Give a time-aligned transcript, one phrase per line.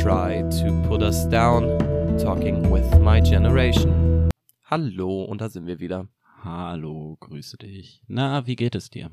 [0.00, 1.78] try to put us down,
[2.16, 4.30] talking with my generation.
[4.64, 6.08] Hallo, und da sind wir wieder.
[6.42, 8.02] Hallo, grüße dich.
[8.06, 9.10] Na, wie geht es dir?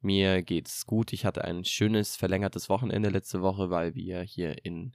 [0.00, 1.12] Mir geht's gut.
[1.12, 4.92] Ich hatte ein schönes verlängertes Wochenende letzte Woche, weil wir hier in,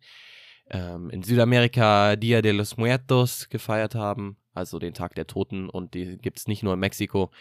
[0.69, 5.69] ähm, in Südamerika Dia de los Muertos gefeiert haben, also den Tag der Toten.
[5.69, 7.31] Und die gibt's nicht nur in Mexiko.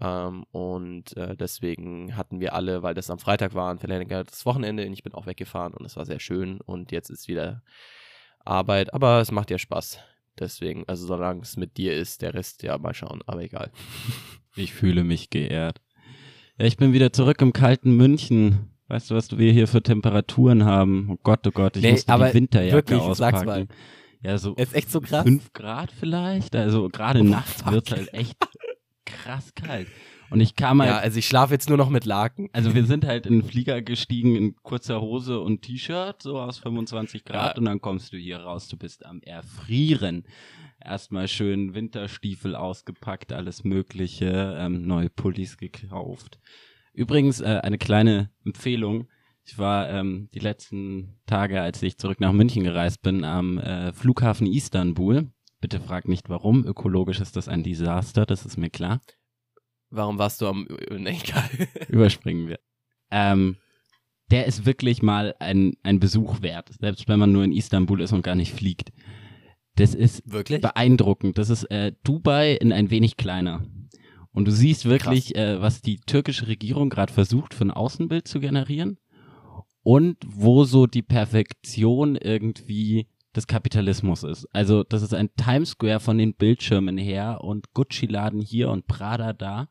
[0.00, 4.86] Ähm, und äh, deswegen hatten wir alle, weil das am Freitag war, ein verlängertes Wochenende.
[4.86, 6.60] Und ich bin auch weggefahren und es war sehr schön.
[6.60, 7.62] Und jetzt ist wieder
[8.44, 9.98] Arbeit, aber es macht ja Spaß.
[10.38, 13.70] Deswegen, also solange es mit dir ist, der Rest ja mal schauen, aber egal.
[14.56, 15.80] Ich fühle mich geehrt.
[16.58, 18.70] Ja, ich bin wieder zurück im kalten München.
[18.88, 21.10] Weißt du, was wir hier für Temperaturen haben?
[21.12, 23.36] Oh Gott, oh Gott, ich Nee, musste aber die Winterjacke wirklich, auspacken.
[23.36, 23.66] sag's mal.
[24.20, 25.22] Ja, so Ist echt so krass?
[25.22, 26.56] fünf Grad vielleicht.
[26.56, 28.34] Also gerade Oh, nachts wird's halt echt
[29.08, 29.88] krass kalt.
[30.30, 32.50] Und ich kam halt Ja, also ich schlafe jetzt nur noch mit Laken.
[32.52, 36.58] Also wir sind halt in den Flieger gestiegen in kurzer Hose und T-Shirt, so aus
[36.58, 37.58] 25 Grad Ja.
[37.58, 40.24] und dann kommst du hier raus, du bist am Erfrieren.
[40.84, 46.38] Erstmal schön Winterstiefel ausgepackt, alles mögliche, ähm, neue Pullis gekauft.
[46.92, 49.08] Übrigens äh, eine kleine Empfehlung.
[49.44, 53.94] Ich war ähm, die letzten Tage, als ich zurück nach München gereist bin, am äh,
[53.94, 55.30] Flughafen Istanbul.
[55.60, 56.64] Bitte frag nicht warum.
[56.64, 59.00] Ökologisch ist das ein Desaster, das ist mir klar.
[59.90, 60.66] Warum warst du am.
[60.90, 61.48] Nee, egal.
[61.88, 62.60] Überspringen wir.
[63.10, 63.56] Ähm,
[64.30, 68.12] der ist wirklich mal ein, ein Besuch wert, selbst wenn man nur in Istanbul ist
[68.12, 68.92] und gar nicht fliegt.
[69.76, 70.60] Das ist Wirklich?
[70.60, 71.38] beeindruckend.
[71.38, 73.64] Das ist äh, Dubai in ein wenig kleiner.
[74.32, 78.40] Und du siehst wirklich, äh, was die türkische Regierung gerade versucht, für ein Außenbild zu
[78.40, 78.98] generieren
[79.82, 84.46] und wo so die Perfektion irgendwie des Kapitalismus ist.
[84.52, 89.32] Also das ist ein Times Square von den Bildschirmen her und Gucci-Laden hier und Prada
[89.32, 89.68] da.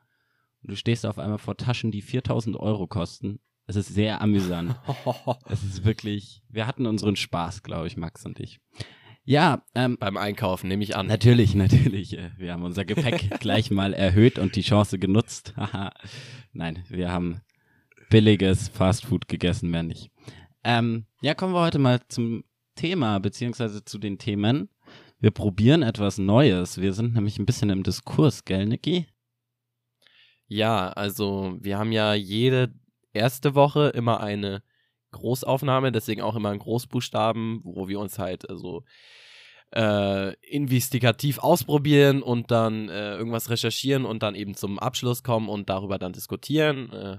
[0.61, 3.39] Und du stehst auf einmal vor Taschen, die 4000 Euro kosten.
[3.66, 4.75] Es ist sehr amüsant.
[5.50, 8.59] es ist wirklich, wir hatten unseren Spaß, glaube ich, Max und ich.
[9.25, 11.07] Ja, ähm, Beim Einkaufen, nehme ich an.
[11.07, 12.18] Natürlich, natürlich.
[12.18, 15.53] äh, Wir haben unser Gepäck gleich mal erhöht und die Chance genutzt.
[16.53, 17.41] Nein, wir haben
[18.09, 20.12] billiges Fastfood gegessen, mehr nicht.
[20.63, 22.45] Ähm, ja, kommen wir heute mal zum
[22.77, 24.69] Thema, beziehungsweise zu den Themen.
[25.19, 26.79] Wir probieren etwas Neues.
[26.79, 29.07] Wir sind nämlich ein bisschen im Diskurs, gell, Niki?
[30.47, 32.73] Ja, also wir haben ja jede
[33.11, 34.63] erste Woche immer eine
[35.11, 38.83] Großaufnahme, deswegen auch immer in Großbuchstaben, wo wir uns halt also
[39.75, 45.69] äh, investigativ ausprobieren und dann äh, irgendwas recherchieren und dann eben zum Abschluss kommen und
[45.69, 46.91] darüber dann diskutieren.
[46.94, 47.17] Äh,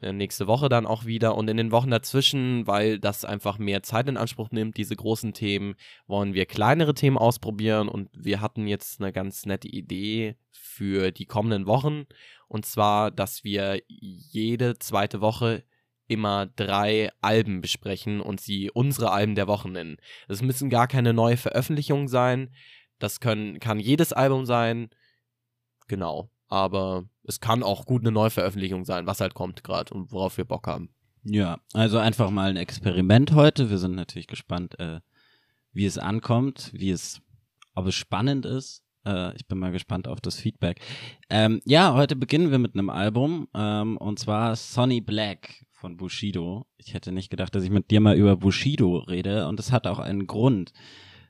[0.00, 4.08] nächste Woche dann auch wieder und in den Wochen dazwischen, weil das einfach mehr Zeit
[4.08, 5.74] in Anspruch nimmt, diese großen Themen,
[6.06, 11.26] wollen wir kleinere Themen ausprobieren und wir hatten jetzt eine ganz nette Idee für die
[11.26, 12.06] kommenden Wochen
[12.48, 15.62] und zwar, dass wir jede zweite Woche
[16.08, 19.98] immer drei Alben besprechen und sie unsere Alben der Woche nennen.
[20.26, 22.52] Das müssen gar keine neue Veröffentlichungen sein.
[22.98, 24.90] Das können, kann jedes Album sein.
[25.86, 26.28] Genau.
[26.50, 30.44] Aber es kann auch gut eine Neuveröffentlichung sein, was halt kommt gerade und worauf wir
[30.44, 30.90] Bock haben.
[31.22, 33.70] Ja, also einfach mal ein Experiment heute.
[33.70, 35.00] Wir sind natürlich gespannt, äh,
[35.72, 37.20] wie es ankommt, wie es,
[37.74, 38.82] ob es spannend ist.
[39.06, 40.80] Äh, ich bin mal gespannt auf das Feedback.
[41.28, 46.66] Ähm, ja, heute beginnen wir mit einem Album ähm, und zwar Sonny Black von Bushido.
[46.78, 49.86] Ich hätte nicht gedacht, dass ich mit dir mal über Bushido rede und das hat
[49.86, 50.72] auch einen Grund.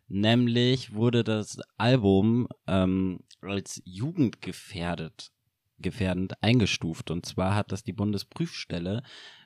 [0.09, 5.33] Nämlich wurde das Album ähm, als jugendgefährdet
[5.79, 7.11] gefährdend eingestuft.
[7.11, 9.03] Und zwar hat das die Bundesprüfstelle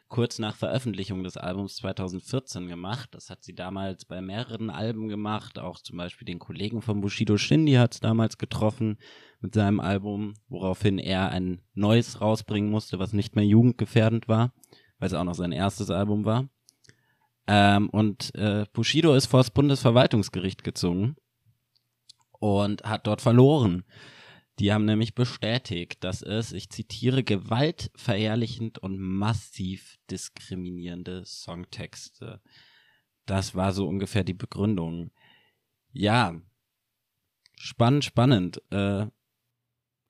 [0.09, 3.09] kurz nach Veröffentlichung des Albums 2014 gemacht.
[3.13, 7.37] Das hat sie damals bei mehreren Alben gemacht, auch zum Beispiel den Kollegen von Bushido
[7.37, 8.99] Shindy hat es damals getroffen
[9.41, 14.53] mit seinem Album, woraufhin er ein neues rausbringen musste, was nicht mehr jugendgefährdend war,
[14.99, 16.49] weil es auch noch sein erstes Album war.
[17.47, 21.17] Ähm, und äh, Bushido ist vor das Bundesverwaltungsgericht gezogen
[22.45, 23.85] und hat dort verloren.
[24.59, 32.43] Die haben nämlich bestätigt, dass es, ich zitiere, gewaltverherrlichend und massiv diskriminierende Songtexte.
[33.25, 35.11] Das war so ungefähr die Begründung.
[35.95, 36.39] Ja,
[37.57, 38.61] spannend, spannend.
[38.71, 39.07] Äh,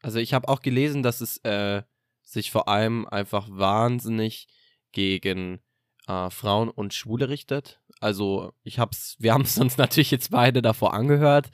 [0.02, 1.84] Also ich habe auch gelesen, dass es äh,
[2.22, 4.48] sich vor allem einfach wahnsinnig
[4.90, 5.60] gegen
[6.08, 7.80] äh, Frauen und Schwule richtet.
[8.00, 11.52] Also ich hab's, wir haben es uns natürlich jetzt beide davor angehört.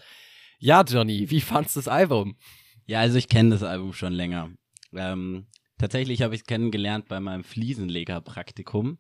[0.62, 2.36] Ja, Johnny, wie fandst du das Album?
[2.86, 4.50] ja, also ich kenne das Album schon länger.
[4.92, 5.46] Ähm,
[5.78, 8.98] tatsächlich habe ich es kennengelernt bei meinem Fliesenlegerpraktikum.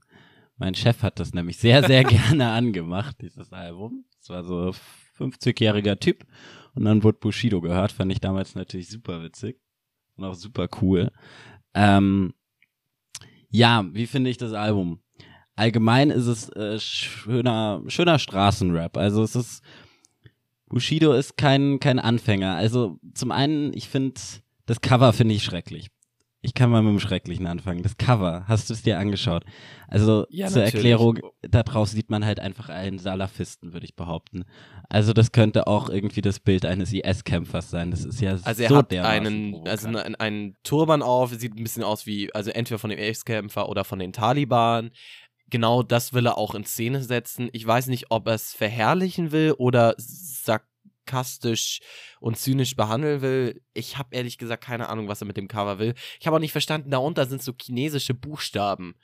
[0.56, 4.06] Mein Chef hat das nämlich sehr, sehr gerne angemacht, dieses Album.
[4.22, 4.72] Es war so
[5.18, 6.24] 50-jähriger Typ.
[6.74, 9.60] Und dann wurde Bushido gehört, fand ich damals natürlich super witzig
[10.16, 11.10] und auch super cool.
[11.74, 12.32] Ähm,
[13.50, 15.02] ja, wie finde ich das Album?
[15.60, 18.96] allgemein ist es äh, schöner, schöner Straßenrap.
[18.96, 19.62] Also es ist,
[20.70, 22.54] Bushido ist kein, kein Anfänger.
[22.54, 24.20] Also zum einen, ich finde,
[24.66, 25.88] das Cover finde ich schrecklich.
[26.42, 27.82] Ich kann mal mit dem Schrecklichen anfangen.
[27.82, 29.44] Das Cover, hast du es dir angeschaut?
[29.88, 30.74] Also Ja, zur natürlich.
[30.74, 34.44] Erklärung, da drauf sieht man halt einfach einen Salafisten, würde ich behaupten.
[34.88, 37.90] Also das könnte auch irgendwie das Bild eines IS-Kämpfers sein.
[37.90, 40.06] Das ist ja Also er so hat dermaßen einen, also provokant.
[40.06, 43.84] einen, einen Turban auf, sieht ein bisschen aus wie, also entweder von dem Ex-Kämpfer oder
[43.84, 44.92] von den Taliban.
[45.50, 47.48] Genau das will er auch in Szene setzen.
[47.52, 51.80] Ich weiß nicht, ob er es verherrlichen will oder sarkastisch
[52.20, 53.62] und zynisch behandeln will.
[53.74, 55.94] Ich habe ehrlich gesagt keine Ahnung, was er mit dem Cover will.
[56.20, 58.94] Ich habe auch nicht verstanden, darunter sind so chinesische Buchstaben.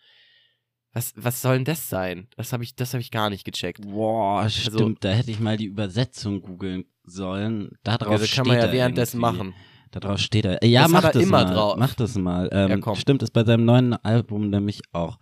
[0.93, 2.29] Was, was soll denn das sein?
[2.37, 3.83] Das habe ich, das hab ich gar nicht gecheckt.
[3.83, 7.73] Boah, stimmt, da hätte ich mal die Übersetzung googeln sollen.
[7.83, 9.39] Da drauf Also steht kann man ja er währenddessen irgendwie.
[9.39, 9.55] machen.
[9.91, 10.65] Da drauf steht er.
[10.65, 11.55] Ja, Das mach er das immer mal.
[11.55, 11.77] drauf.
[11.79, 12.49] Mach das mal.
[12.53, 12.97] Ähm, Ja, komm.
[12.97, 15.19] Stimmt, ist bei seinem neuen Album nämlich auch.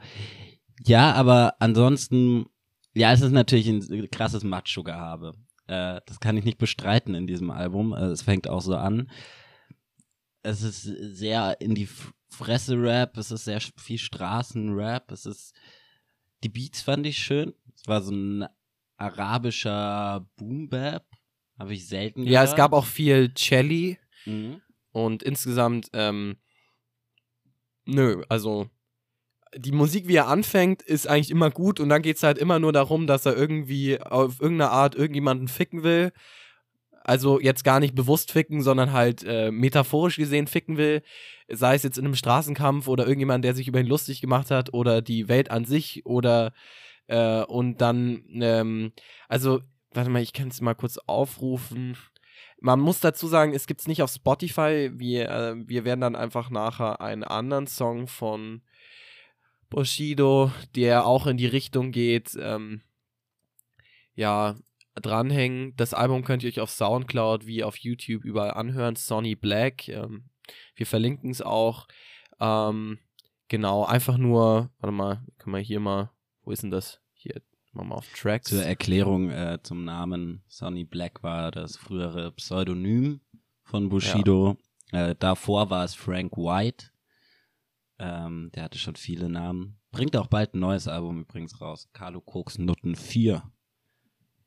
[0.82, 2.46] Ja, aber ansonsten,
[2.94, 5.34] ja, es ist natürlich ein krasses Macho-Gehabe.
[5.66, 7.92] Äh, das kann ich nicht bestreiten in diesem Album.
[7.92, 9.10] Äh, es fängt auch so an.
[10.42, 11.88] Es ist sehr in die
[12.28, 15.54] Fresse Rap, es ist sehr viel Straßenrap, es ist
[16.42, 17.54] die Beats fand ich schön.
[17.74, 18.46] Es war so ein
[18.96, 21.06] arabischer Boom Bap,
[21.58, 22.48] habe ich selten Ja, gehört.
[22.48, 23.98] es gab auch viel Celli.
[24.26, 24.60] Mhm.
[24.92, 26.36] Und insgesamt, ähm,
[27.86, 28.68] nö, also
[29.56, 32.58] die Musik, wie er anfängt, ist eigentlich immer gut und dann geht es halt immer
[32.58, 36.12] nur darum, dass er irgendwie auf irgendeine Art irgendjemanden ficken will.
[37.02, 41.02] Also jetzt gar nicht bewusst ficken, sondern halt äh, metaphorisch gesehen ficken will.
[41.48, 44.72] Sei es jetzt in einem Straßenkampf oder irgendjemand, der sich über ihn lustig gemacht hat
[44.72, 46.52] oder die Welt an sich oder
[47.06, 48.92] äh, und dann, ähm,
[49.28, 49.60] also,
[49.92, 51.96] warte mal, ich kann es mal kurz aufrufen.
[52.60, 54.90] Man muss dazu sagen, es gibt es nicht auf Spotify.
[54.94, 58.62] Wir, äh, wir werden dann einfach nachher einen anderen Song von
[59.70, 62.82] Bushido, der auch in die Richtung geht, ähm,
[64.14, 64.56] ja,
[64.94, 65.74] dranhängen.
[65.76, 68.96] Das Album könnt ihr euch auf Soundcloud wie auf YouTube überall anhören.
[68.96, 69.88] Sonny Black.
[69.88, 70.24] Ähm,
[70.76, 71.88] wir verlinken es auch.
[72.40, 72.98] Ähm,
[73.48, 76.10] genau, einfach nur, warte mal, können wir hier mal,
[76.44, 77.00] wo ist denn das?
[77.14, 77.40] Hier,
[77.72, 78.50] machen wir mal auf Tracks.
[78.50, 83.20] Zur Erklärung äh, zum Namen Sonny Black war das frühere Pseudonym
[83.64, 84.56] von Bushido.
[84.92, 86.90] Äh, davor war es Frank White.
[87.98, 89.78] Ähm, der hatte schon viele Namen.
[89.90, 91.88] Bringt auch bald ein neues Album übrigens raus.
[91.92, 93.42] Carlo Koks Nutten 4.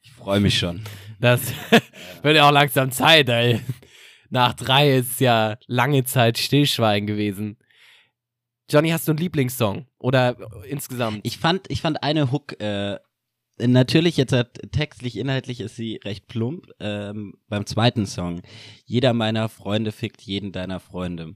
[0.02, 0.84] Ich freue mich schon.
[1.20, 1.52] Das
[2.22, 3.60] wird ja auch langsam Zeit, ey.
[4.30, 7.58] Nach drei ist ja lange Zeit Stillschweigen gewesen.
[8.70, 9.88] Johnny, hast du einen Lieblingssong?
[9.98, 11.22] Oder insgesamt?
[11.24, 13.00] Ich fand, ich fand eine Hook, äh,
[13.60, 16.68] natürlich jetzt halt textlich, inhaltlich ist sie recht plump.
[16.80, 18.42] Ähm, beim zweiten Song,
[18.86, 21.36] jeder meiner Freunde fickt jeden deiner Freunde.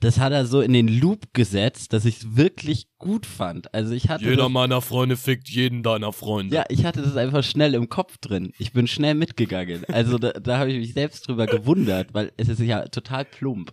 [0.00, 3.72] Das hat er so in den Loop gesetzt, dass ich es wirklich gut fand.
[3.72, 6.54] Also ich hatte das, meiner Freunde fickt jeden deiner Freunde.
[6.54, 8.52] ja, ich hatte das einfach schnell im Kopf drin.
[8.58, 9.84] Ich bin schnell mitgegangen.
[9.88, 13.72] Also da, da habe ich mich selbst drüber gewundert, weil es ist ja total plump.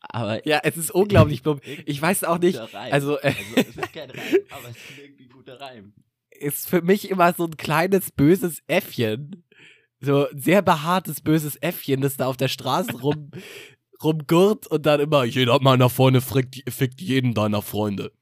[0.00, 1.62] Aber Ja, es ist unglaublich plump.
[1.84, 5.30] Ich weiß auch nicht, also äh, es ist kein Reim, aber es ist irgendwie ein
[5.30, 5.94] guter Reim.
[6.30, 9.44] ist für mich immer so ein kleines böses Äffchen.
[10.00, 13.30] So ein sehr behaartes böses Äffchen, das da auf der Straße rum,
[14.02, 18.12] rumgurrt und dann immer, jeder meiner Freunde fickt, fickt jeden deiner Freunde.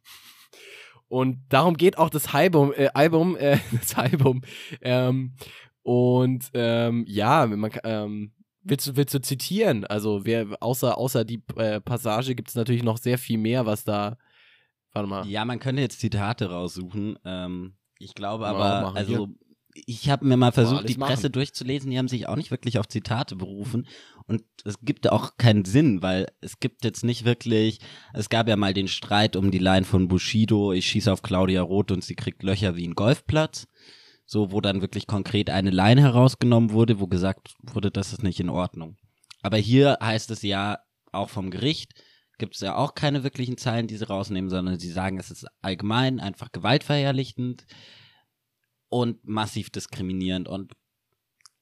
[1.08, 4.42] Und darum geht auch das Album, äh, Album, äh, das Album.
[4.80, 5.34] Ähm,
[5.82, 9.84] und ähm, ja, wenn man, ähm, willst, du, willst du zitieren?
[9.84, 13.84] Also wer, außer, außer die äh, Passage gibt es natürlich noch sehr viel mehr, was
[13.84, 14.16] da.
[14.92, 15.26] Warte mal.
[15.26, 17.18] Ja, man könnte jetzt Zitate raussuchen.
[17.24, 19.28] Ähm, ich glaube aber, also
[19.74, 21.32] ich habe mir mal versucht, die Presse machen.
[21.32, 21.90] durchzulesen.
[21.90, 23.86] Die haben sich auch nicht wirklich auf Zitate berufen.
[24.26, 27.78] Und es gibt auch keinen Sinn, weil es gibt jetzt nicht wirklich,
[28.12, 31.62] es gab ja mal den Streit um die Line von Bushido, ich schieße auf Claudia
[31.62, 33.66] Roth und sie kriegt Löcher wie ein Golfplatz.
[34.24, 38.40] So, wo dann wirklich konkret eine Line herausgenommen wurde, wo gesagt wurde, das ist nicht
[38.40, 38.96] in Ordnung.
[39.42, 40.78] Aber hier heißt es ja
[41.10, 41.92] auch vom Gericht,
[42.38, 45.46] gibt es ja auch keine wirklichen Zeilen, die sie rausnehmen, sondern sie sagen, es ist
[45.60, 47.66] allgemein einfach gewaltverherrlichtend
[48.92, 50.48] und massiv diskriminierend.
[50.48, 50.72] Und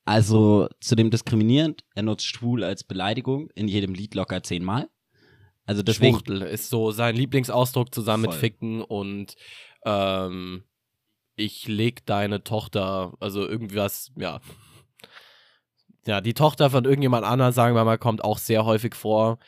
[0.05, 4.91] also zu dem diskriminierend, er nutzt schwul als Beleidigung in jedem Lied locker zehnmal.
[5.65, 8.41] Also deswegen, Schwuchtel ist so sein Lieblingsausdruck zusammen mit Voll.
[8.41, 9.37] Ficken und
[9.85, 10.65] ähm,
[11.37, 14.41] ich leg deine Tochter, also irgendwas, ja.
[16.07, 19.39] Ja, die Tochter von irgendjemand anderem, sagen wir mal, kommt auch sehr häufig vor.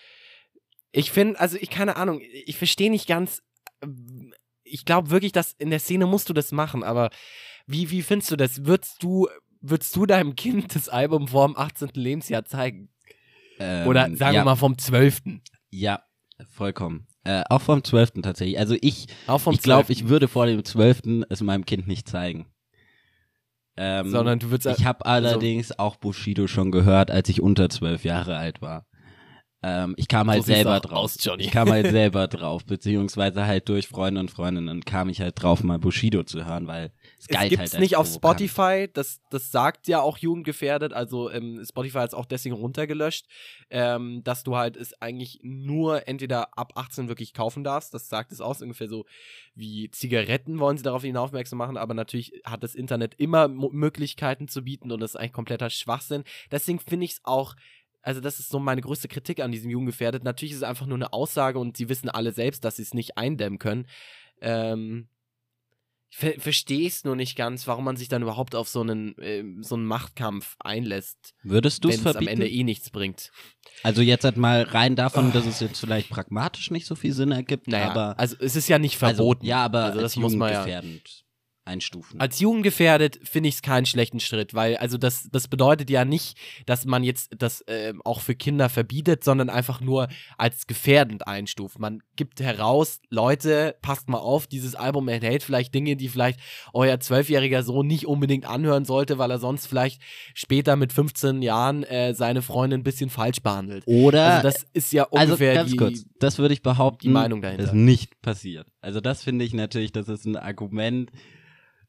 [0.93, 3.43] Ich finde, also ich keine Ahnung, ich verstehe nicht ganz.
[3.83, 7.11] ähm, Ich glaube wirklich, dass in der Szene musst du das machen, aber
[7.73, 8.65] wie, wie findest du das?
[8.65, 9.29] Würdest du,
[9.61, 11.91] würdest du deinem Kind das Album vor dem 18.
[11.95, 12.89] Lebensjahr zeigen?
[13.59, 15.23] ähm, Oder sagen ja, wir mal vom 12.
[15.71, 16.03] Ja,
[16.51, 17.07] vollkommen.
[17.25, 18.23] Äh, auch vom 12.
[18.23, 18.59] tatsächlich.
[18.59, 19.91] Also ich, ich glaube, 12..
[19.91, 21.25] ich würde vor dem 12.
[21.29, 22.47] es meinem Kind nicht zeigen.
[23.77, 28.05] Ähm, Sondern du würdest ich habe allerdings auch Bushido schon gehört, als ich unter zwölf
[28.05, 28.87] Jahre alt war.
[29.63, 30.99] Ähm, ich kam So halt du selber drauf.
[30.99, 31.45] aus, Johnny.
[31.45, 35.63] Ich kam halt selber drauf, beziehungsweise halt durch Freunde und Freundinnen kam ich halt drauf,
[35.63, 38.09] mal Bushido zu hören, weil es Es galt gibt's halt nicht auf.
[38.09, 43.27] Spotify, das, das sagt ja auch jugendgefährdet, also ähm, Spotify hat es auch deswegen runtergelöscht,
[43.71, 48.33] ähm, dass du halt es eigentlich nur entweder ab 18 wirklich kaufen darfst, das sagt
[48.33, 49.07] es aus, ungefähr so
[49.55, 54.49] wie Zigaretten wollen sie darauf aufmerksam machen, aber natürlich hat das Internet immer Mo Möglichkeiten
[54.49, 56.25] zu bieten und das ist eigentlich kompletter Schwachsinn.
[56.51, 57.55] Deswegen finde ich es auch
[58.05, 60.25] also das ist so meine größte Kritik an diesem Jugendgefährdet.
[60.25, 62.95] Natürlich ist es einfach nur eine Aussage und sie wissen alle selbst, dass sie es
[62.95, 63.87] nicht eindämmen können.
[64.41, 65.07] Ähm,
[66.15, 69.63] ver verstehe es nur nicht ganz, warum man sich dann überhaupt auf so einen, ähm,
[69.63, 72.33] so einen Machtkampf einlässt, Würdest du es es am verbieten?
[72.33, 73.33] Ende eh nichts bringt.
[73.83, 77.33] Also jetzt halt mal rein davon, dass es jetzt vielleicht pragmatisch nicht so viel Sinn
[77.33, 79.41] ergibt, Naja, aber also es ist ja nicht verboten.
[79.41, 80.83] Also, ja, aber Also als das muss man ja-
[81.65, 82.21] einstufen.
[82.21, 86.37] Als Jugendgefährdet finde ich es keinen schlechten Schritt, weil also das, das bedeutet ja nicht,
[86.67, 91.79] dass man jetzt das ähm, auch für Kinder verbietet, sondern einfach nur als gefährdend einstuft.
[91.79, 96.41] Man gibt heraus, Leute, passt mal auf, dieses Album enthält vielleicht Dinge, die vielleicht
[96.73, 100.01] euer zwölfjähriger Sohn nicht unbedingt anhören sollte, weil er sonst vielleicht
[100.35, 103.85] später mit 15 Jahren äh, seine Freundin ein bisschen falsch behandelt.
[103.87, 107.09] Oder Also das ist ja also ungefähr ganz die, kurz, das würde ich behaupten, die
[107.09, 107.65] Meinung dahinter.
[107.65, 108.67] ist nicht passiert.
[108.81, 111.11] Also das finde ich natürlich, das ist ein Argument,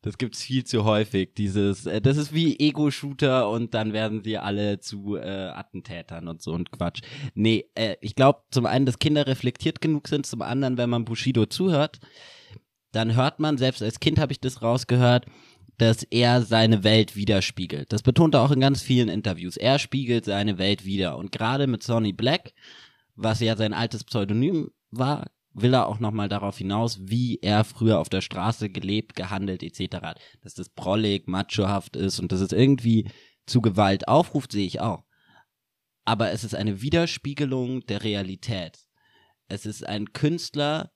[0.04, 1.34] das gibt's viel zu häufig.
[1.36, 6.42] Dieses, äh, das ist wie Ego-Shooter und dann werden sie alle zu äh, Attentätern und
[6.42, 7.02] so und Quatsch.
[7.34, 11.06] Nee, äh, ich glaube zum einen, dass Kinder reflektiert genug sind, zum anderen, wenn man
[11.06, 12.00] Bushido zuhört,
[12.92, 15.26] dann hört man, selbst als Kind habe ich das rausgehört,
[15.78, 17.92] dass er seine Welt widerspiegelt.
[17.92, 19.58] Das betont er auch in ganz vielen Interviews.
[19.58, 21.18] Er spiegelt seine Welt wider.
[21.18, 22.54] Und gerade mit Sonny Black,
[23.16, 28.00] was ja sein altes Pseudonym war, will er auch nochmal darauf hinaus, wie er früher
[28.00, 29.98] auf der Straße gelebt, gehandelt etc.
[30.02, 30.20] hat.
[30.42, 33.10] Dass das prollig, machohaft ist und dass es irgendwie
[33.46, 35.04] zu Gewalt aufruft, sehe ich auch.
[36.06, 38.80] Aber es ist eine Widerspiegelung der Realität.
[39.48, 40.92] Es ist ein Künstler,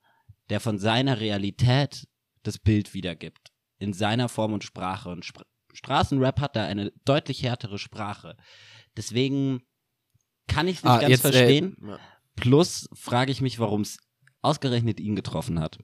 [0.50, 2.08] der von seiner Realität
[2.44, 3.52] das Bild wiedergibt.
[3.80, 5.10] In seiner Form und Sprache.
[5.10, 8.36] Und Spr Straßenrap hat da eine deutlich härtere Sprache.
[8.96, 9.62] Deswegen
[10.48, 11.78] kann ich es nicht Ah, ganz jetzt, äh, verstehen.
[11.86, 12.00] ja.
[12.36, 14.00] Plus frage ich mich, warum es
[14.42, 15.80] ausgerechnet ihn getroffen hat.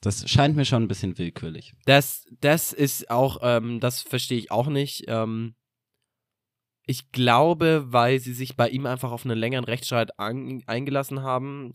[0.00, 1.74] Das scheint mir schon ein bisschen willkürlich.
[1.86, 5.04] Das, das ist auch, ähm, das verstehe ich auch nicht.
[5.08, 5.54] Ähm,
[6.86, 11.72] ich glaube, weil sie sich bei ihm einfach auf einen längeren Rechtsstreit eingelassen haben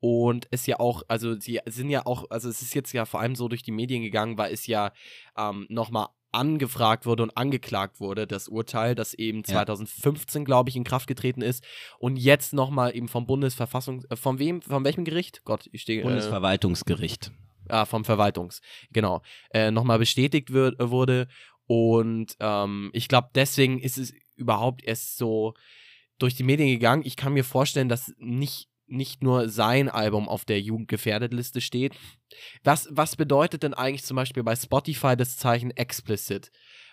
[0.00, 3.20] und es ja auch, also sie sind ja auch, also es ist jetzt ja vor
[3.20, 4.92] allem so durch die Medien gegangen, weil es ja
[5.36, 9.64] ähm, nochmal angefragt wurde und angeklagt wurde, das Urteil, das eben Ja.
[9.64, 11.64] 2015, glaube ich, in Kraft getreten ist
[11.98, 14.04] und jetzt nochmal eben vom Bundesverfassungs...
[14.10, 14.62] Äh, von wem?
[14.62, 15.42] Von welchem Gericht?
[15.44, 16.00] Gott, ich stehe...
[16.00, 17.32] Äh, Bundesverwaltungsgericht.
[17.68, 18.60] ah, vom Verwaltungs,
[18.92, 21.28] genau, äh, nochmal bestätigt wird, äh, wurde.
[21.66, 25.54] Und ähm, ich glaube, deswegen ist es überhaupt erst so
[26.18, 27.02] durch die Medien gegangen.
[27.04, 31.94] Ich kann mir vorstellen, dass nicht, nicht nur sein Album auf der Jugendgefährdet-Liste steht.
[32.64, 36.50] Was, was bedeutet denn eigentlich zum Beispiel bei Spotify das Zeichen explicit?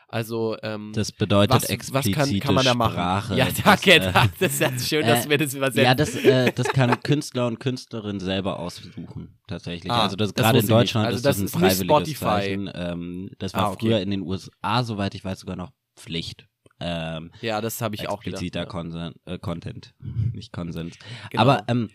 [0.10, 2.94] Also, ähm, Das bedeutet was, was explizite kann, kann man da machen?
[2.94, 3.36] Sprache.
[3.36, 5.84] ja, das, danke, äh, das ist ja schön, dass äh, wir das übersetzen.
[5.84, 9.92] Ja, das, äh, das kann Künstler und Künstlerin selber aussuchen, tatsächlich.
[9.92, 10.68] Ah, also das, das gerade in.
[10.68, 12.24] Deutschland Also ist das, das ein ist nicht freiwilliges Spotify.
[12.24, 12.72] Zeichen.
[12.74, 13.78] Ähm, das war Ah, okay.
[13.82, 16.48] früher in den USA, soweit ich weiß, sogar noch Pflicht.
[16.80, 18.42] Ähm, ja, das habe ich auch gedacht.
[18.42, 18.66] expliziter.
[18.66, 19.94] Consen äh, Content,
[20.34, 20.98] nicht Konsens.
[21.32, 21.42] Genau.
[21.42, 21.90] Aber ähm,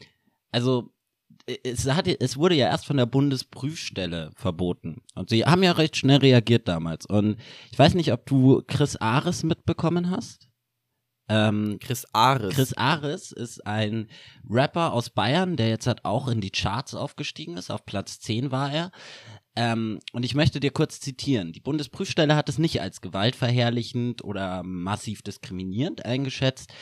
[0.50, 0.92] also
[1.46, 5.02] äh, es, hat, es wurde ja erst von der Bundesprüfstelle verboten.
[5.14, 7.06] Und sie haben ja recht schnell reagiert damals.
[7.06, 7.36] Und
[7.70, 10.48] ich weiß nicht, ob du Chris Ares mitbekommen hast.
[11.28, 12.54] Ähm, Chris Ares.
[12.54, 14.08] Chris Ares ist ein
[14.48, 17.70] Rapper aus Bayern, der jetzt halt auch in die Charts aufgestiegen ist.
[17.70, 18.90] Auf Platz 10 war er.
[19.54, 21.52] Ähm, und ich möchte dir kurz zitieren.
[21.52, 26.72] Die Bundesprüfstelle hat es nicht als gewaltverherrlichend oder massiv diskriminierend eingeschätzt.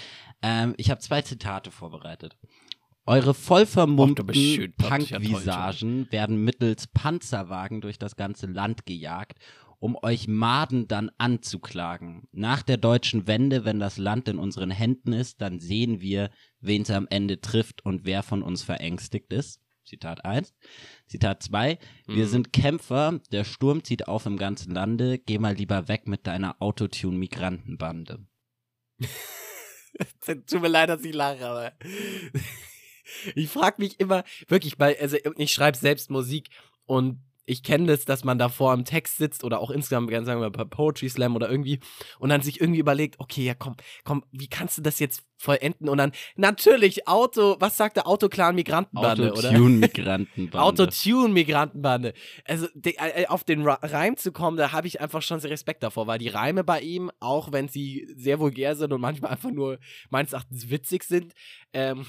[0.42, 2.36] Ähm, ich habe zwei Zitate vorbereitet.
[3.06, 7.80] Eure voll Ach, du bist schön, vermummten das ist ja toll, Punkvisagen werden mittels Panzerwagen
[7.80, 9.40] durch das ganze Land gejagt,
[9.80, 12.28] um euch Maden dann anzuklagen.
[12.30, 16.82] Nach der deutschen Wende, wenn das Land in unseren Händen ist, dann sehen wir, wen
[16.82, 19.60] es am Ende trifft und wer von uns verängstigt ist.
[19.90, 20.54] Zitat 1.
[21.08, 21.78] Zitat 2.
[22.06, 22.28] Wir Mhm.
[22.28, 26.62] sind Kämpfer, der Sturm zieht auf im ganzen Lande, geh mal lieber weg mit deiner
[26.62, 28.24] Autotune-Migrantenbande.
[30.46, 31.72] Tut mir leid, dass ich lache, aber
[33.34, 36.50] ich frage mich immer, wirklich, weil, also ich schreibe selbst Musik
[36.86, 40.50] und ich kenne das, dass man davor im Text sitzt oder auch insgesamt, sagen wir
[40.50, 41.80] bei Poetry Slam oder irgendwie
[42.20, 45.88] und dann sich irgendwie überlegt, okay, ja komm, komm, wie kannst du das jetzt vollenden?
[45.88, 49.48] Und dann natürlich Auto, was sagt der Autoclan Migrantenbande, oder?
[49.48, 50.58] Autotune-Migrantenbande.
[50.62, 52.14] Autotune-Migrantenbande.
[52.44, 55.82] Also de, äh, auf den Reim zu kommen, da habe ich einfach schon sehr Respekt
[55.82, 59.50] davor, weil die Reime bei ihm, auch wenn sie sehr vulgär sind und manchmal einfach
[59.50, 61.32] nur meines Erachtens witzig sind,
[61.72, 62.06] ähm,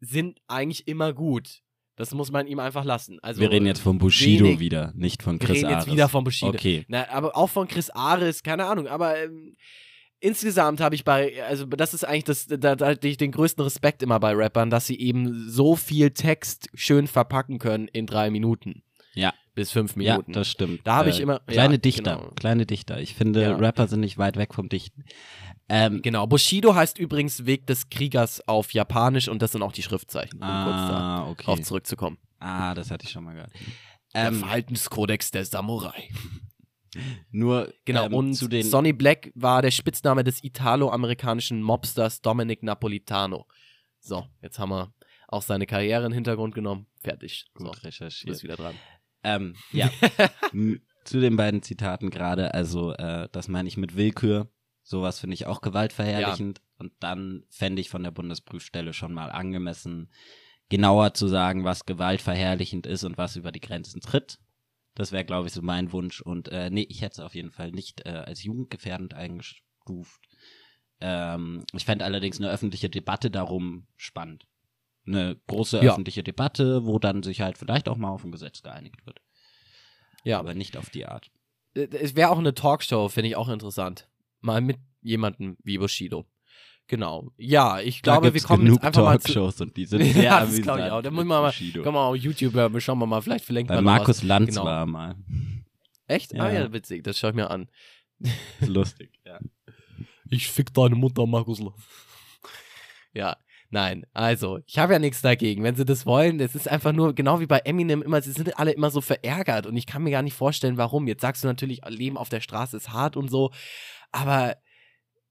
[0.00, 1.63] sind eigentlich immer gut.
[1.96, 3.18] Das muss man ihm einfach lassen.
[3.22, 5.84] Also Wir reden jetzt von Bushido wenig- wieder, nicht von wir Chris reden Ares.
[5.86, 6.48] jetzt wieder von Bushido.
[6.52, 6.84] Okay.
[6.88, 8.88] Na, aber auch von Chris Ares, keine Ahnung.
[8.88, 9.54] Aber ähm,
[10.20, 13.62] insgesamt habe ich bei, also das ist eigentlich das, da, da hatte ich den größten
[13.62, 18.30] Respekt immer bei Rappern, dass sie eben so viel Text schön verpacken können in drei
[18.30, 18.82] Minuten.
[19.14, 19.32] Ja.
[19.54, 20.32] Bis fünf Ja, Minuten.
[20.32, 20.80] das stimmt.
[20.84, 22.32] Da habe ich immer- Kleine ja, Dichter, genau.
[22.34, 23.00] kleine Dichter.
[23.00, 23.54] Ich finde, Ja.
[23.56, 25.04] Rapper sind nicht weit weg vom Dichten.
[25.68, 29.82] Ähm, Genau, Bushido heißt übrigens Weg des Kriegers auf Japanisch und das sind auch die
[29.82, 31.62] Schriftzeichen, um kurz ah, darauf okay.
[31.62, 32.18] zurückzukommen.
[32.38, 33.52] Ah, das hatte ich schon mal gehört.
[34.14, 36.08] Der Ähm, Verhaltenskodex der Samurai.
[37.30, 42.62] nur Genau, ähm, und zu den Sonny Black war der Spitzname des italo-amerikanischen Mobsters Dominic
[42.62, 43.46] Napolitano.
[44.00, 44.92] So, jetzt haben wir
[45.28, 46.86] auch seine Karriere in den Hintergrund genommen.
[47.00, 47.46] Fertig.
[47.54, 48.30] So, gut du recherchiert.
[48.30, 48.74] bist wieder dran.
[49.22, 49.90] Ähm, ja,
[51.04, 54.50] zu den beiden Zitaten gerade, also äh, das meine ich mit Willkür.
[54.84, 56.60] Sowas finde ich auch gewaltverherrlichend.
[56.78, 60.10] Und dann fände ich von der Bundesprüfstelle schon mal angemessen,
[60.68, 64.38] genauer zu sagen, was gewaltverherrlichend ist und was über die Grenzen tritt.
[64.94, 66.20] Das wäre, glaube ich, so mein Wunsch.
[66.20, 70.20] Und äh, nee, ich hätte es auf jeden Fall nicht äh, als jugendgefährdend eingestuft.
[71.00, 74.46] Ähm, ich fände allerdings eine öffentliche Debatte darum spannend.
[75.06, 75.92] Eine große Ja.
[75.92, 79.20] öffentliche Debatte, wo dann sich halt vielleicht auch mal auf ein Gesetz geeinigt wird.
[80.24, 81.30] Ja, Aber nicht auf die Art.
[81.74, 84.08] Äh, es wäre auch eine Talkshow, finde ich auch interessant.
[84.44, 86.26] Mal mit jemandem wie Bushido.
[86.86, 87.30] Genau.
[87.38, 89.32] Ja, ich glaube, wir kommen genug jetzt einfach mal zu.
[89.32, 91.00] Talkshows und die sind sehr Ja, das glaube ich auch.
[91.00, 91.82] Da muss man mal- Bushido.
[91.82, 94.22] Komm mal auf YouTube, ja, schauen wir mal, vielleicht verlinkt man Markus was.
[94.22, 94.64] Lanz Genau.
[94.66, 95.14] war mal.
[96.06, 96.34] Echt?
[96.34, 96.42] Ja.
[96.44, 97.68] Ah ja, witzig, das schaue ich mir an.
[98.60, 99.38] Lustig, ja.
[100.28, 101.82] Ich fick deine Mutter, Markus Lanz.
[103.14, 103.36] ja,
[103.70, 105.62] nein, also, ich habe ja nichts dagegen.
[105.62, 108.58] Wenn sie das wollen, das ist einfach nur, genau wie bei Eminem immer, sie sind
[108.58, 111.06] alle immer so verärgert und ich kann mir gar nicht vorstellen, warum.
[111.08, 113.50] Jetzt sagst du natürlich, Leben auf der Straße ist hart und so,
[114.14, 114.56] aber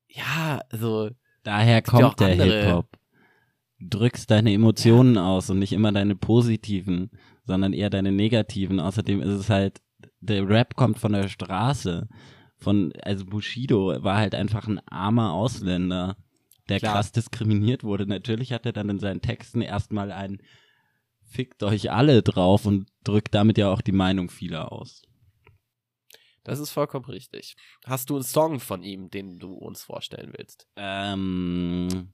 [0.07, 1.09] ja, also,
[1.43, 2.97] Daher ja kommt der Hip-Hop.
[3.79, 7.09] Drückst deine Emotionen aus und nicht immer deine positiven,
[7.45, 8.79] sondern eher deine negativen.
[8.79, 9.81] Außerdem ist es halt,
[10.19, 12.07] der Rap kommt von der Straße.
[12.57, 16.17] Von, also Bushido war halt einfach ein armer Ausländer,
[16.69, 16.93] der Klar.
[16.93, 18.05] krass diskriminiert wurde.
[18.05, 20.41] Natürlich hat er dann in seinen Texten erstmal ein
[21.25, 25.03] Fickt euch alle drauf und drückt damit ja auch die Meinung vieler aus.
[26.43, 27.55] Das ist vollkommen richtig.
[27.85, 30.67] Hast du einen Song von ihm, den du uns vorstellen willst?
[30.75, 32.13] Ähm,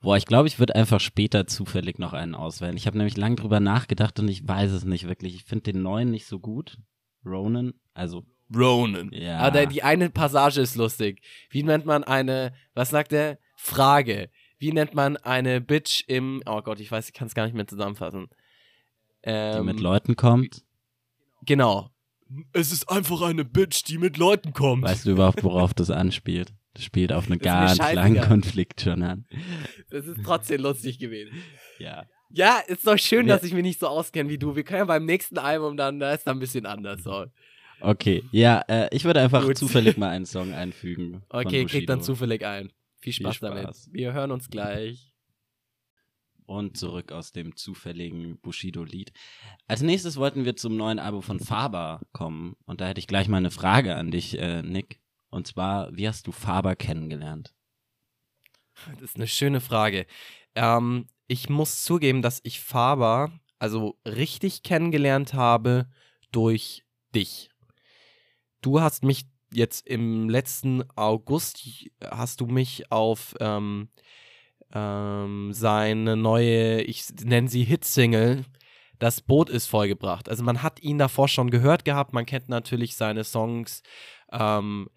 [0.00, 2.76] boah, ich glaube, ich würde einfach später zufällig noch einen auswählen.
[2.76, 5.34] Ich habe nämlich lang drüber nachgedacht und ich weiß es nicht wirklich.
[5.34, 6.78] Ich finde den neuen nicht so gut.
[7.24, 9.10] Ronan, also Ronan.
[9.12, 9.38] Ja.
[9.38, 11.20] Aber der, die eine Passage ist lustig.
[11.50, 13.38] Wie nennt man eine, was sagt er?
[13.56, 14.30] Frage.
[14.58, 17.54] Wie nennt man eine Bitch im, oh Gott, ich weiß, ich kann es gar nicht
[17.54, 18.28] mehr zusammenfassen.
[19.24, 20.64] die Ähm, mit Leuten kommt.
[21.42, 21.90] Genau.
[22.52, 24.82] Es ist einfach eine Bitch, die mit Leuten kommt.
[24.84, 26.52] Weißt du überhaupt, worauf das anspielt?
[26.74, 28.28] Das spielt auf einen ganz langen scheißegal.
[28.28, 29.26] Konflikt schon an.
[29.90, 31.32] Das ist trotzdem lustig gewesen.
[31.78, 32.04] Ja.
[32.30, 33.36] Ja, ist doch schön, Ja.
[33.36, 34.54] dass ich mich nicht so auskenne wie du.
[34.54, 37.02] Wir können ja beim nächsten Album dann, da ist da ein bisschen anders.
[37.02, 37.24] So.
[37.80, 39.56] Okay, ja, äh, ich würde einfach Gut.
[39.56, 41.22] zufällig mal einen Song einfügen.
[41.30, 42.70] Okay, krieg dann zufällig ein.
[43.00, 43.54] Viel Viel Spaß, Spaß.
[43.54, 43.76] damit.
[43.92, 45.12] Wir hören uns gleich.
[46.48, 49.12] Und zurück aus dem zufälligen Bushido-Lied.
[49.66, 52.56] Als nächstes wollten wir zum neuen Album von Faber kommen.
[52.64, 54.98] Und da hätte ich gleich mal eine Frage an dich, äh, Nick.
[55.28, 57.54] Und zwar, wie hast du Faber kennengelernt?
[58.94, 60.06] Das ist eine schöne Frage.
[60.54, 65.90] Ähm, ich muss zugeben, dass ich Faber also richtig kennengelernt habe
[66.32, 67.50] durch dich.
[68.62, 71.62] Du hast mich jetzt im letzten August,
[72.02, 73.90] hast du mich auf ähm,
[74.74, 78.44] ähm, seine neue, ich nenne sie Hitsingle,
[78.98, 80.28] das Boot ist vollgebracht.
[80.28, 83.82] Also man hat ihn davor schon gehört gehabt, man kennt natürlich seine Songs,
[84.32, 84.88] ähm,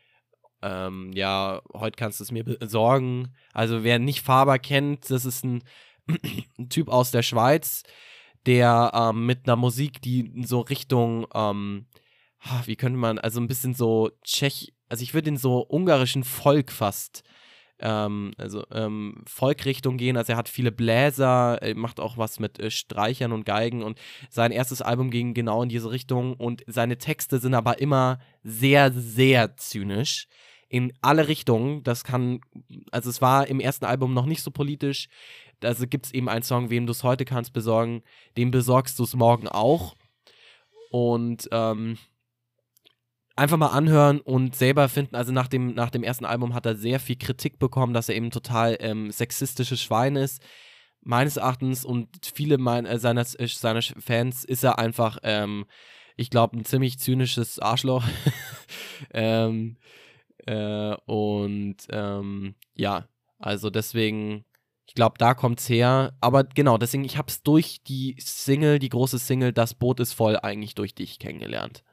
[0.63, 3.35] ähm, ja, heute kannst du es mir besorgen.
[3.53, 5.63] Also wer nicht Faber kennt, das ist ein,
[6.69, 7.83] Typ aus der Schweiz,
[8.45, 11.87] der ähm, mit einer Musik, die so Richtung, ähm,
[12.65, 16.71] wie könnte man, also ein bisschen so Tschech, also ich würde in so ungarischen Volk
[16.71, 17.23] fast,
[17.81, 20.17] ähm, also ähm, Volkrichtung gehen.
[20.17, 23.99] Also er hat viele Bläser, er macht auch was mit äh, Streichern und Geigen und
[24.29, 28.91] sein erstes Album ging genau in diese Richtung und seine Texte sind aber immer sehr,
[28.91, 30.27] sehr zynisch
[30.69, 31.83] in alle Richtungen.
[31.83, 32.39] Das kann,
[32.91, 35.09] also es war im ersten Album noch nicht so politisch.
[35.61, 38.03] Also gibt es eben einen Song, wem du es heute kannst besorgen,
[38.37, 39.95] dem besorgst du es morgen auch.
[40.89, 41.97] Und ähm,
[43.41, 45.15] einfach mal anhören und selber finden.
[45.15, 48.15] Also nach dem, nach dem ersten Album hat er sehr viel Kritik bekommen, dass er
[48.15, 50.43] eben total ähm, sexistisches Schwein ist.
[51.01, 55.65] Meines Erachtens und viele mein, äh, seiner, äh, seiner Fans ist er einfach, ähm,
[56.17, 58.03] ich glaube, ein ziemlich zynisches Arschloch.
[59.11, 59.77] ähm,
[60.45, 63.07] äh, und ähm, ja,
[63.39, 64.45] also deswegen,
[64.85, 66.15] ich glaube, da kommt's her.
[66.21, 70.13] Aber genau, deswegen, ich habe es durch die Single, die große Single, das Boot ist
[70.13, 71.83] voll, eigentlich durch dich kennengelernt.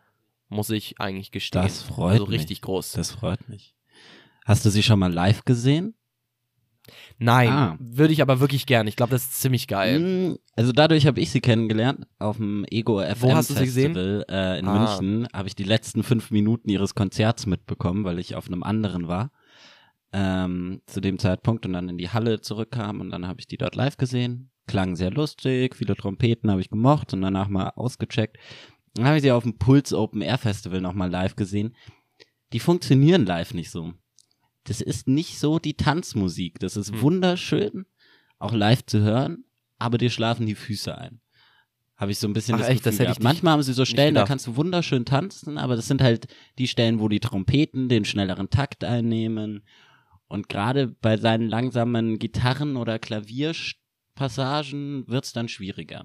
[0.49, 1.63] Muss ich eigentlich gestehen.
[1.63, 2.41] Das freut also mich.
[2.41, 2.93] richtig groß.
[2.93, 3.75] Das freut mich.
[4.47, 5.95] Hast du sie schon mal live gesehen?
[7.19, 7.77] Nein, Ah.
[7.79, 8.87] würde ich aber wirklich gern.
[8.87, 9.99] Ich glaube, das ist ziemlich geil.
[10.31, 13.53] Mm, Also dadurch habe ich sie kennengelernt auf dem Ego FM Wo hast?
[13.53, 14.79] Festival äh, in Ah.
[14.99, 15.29] München.
[15.35, 19.31] Habe ich die letzten fünf Minuten ihres Konzerts mitbekommen, weil ich auf einem anderen war
[20.15, 23.59] ähm, zu dem Zeitpunkt und dann in die Halle zurückkam und dann habe ich die
[23.59, 24.51] dort live gesehen.
[24.67, 28.39] Klang sehr lustig, viele Trompeten habe ich gemocht und danach mal ausgecheckt.
[28.99, 31.77] Dann habe ich sie auf dem Puls Open Air Festival nochmal live gesehen.
[32.53, 33.95] Die funktionieren live nicht so.
[34.65, 36.59] Das ist nicht so die Tanzmusik.
[36.59, 37.03] Das ist Hm.
[37.03, 37.87] wunderschön,
[38.41, 39.45] auch live zu hören,
[39.79, 41.21] aber dir schlafen die Füße ein.
[41.97, 43.35] Habe ich so ein bisschen Ach das echt, das Gefühl hätte ich gehabt.
[43.35, 46.27] Manchmal haben sie so Stellen, da kannst du wunderschön tanzen, aber das sind halt
[46.59, 49.63] die Stellen, wo die Trompeten den schnelleren Takt einnehmen.
[50.27, 56.05] Und gerade bei seinen langsamen Gitarren- oder Klavierpassagen wird's dann schwieriger.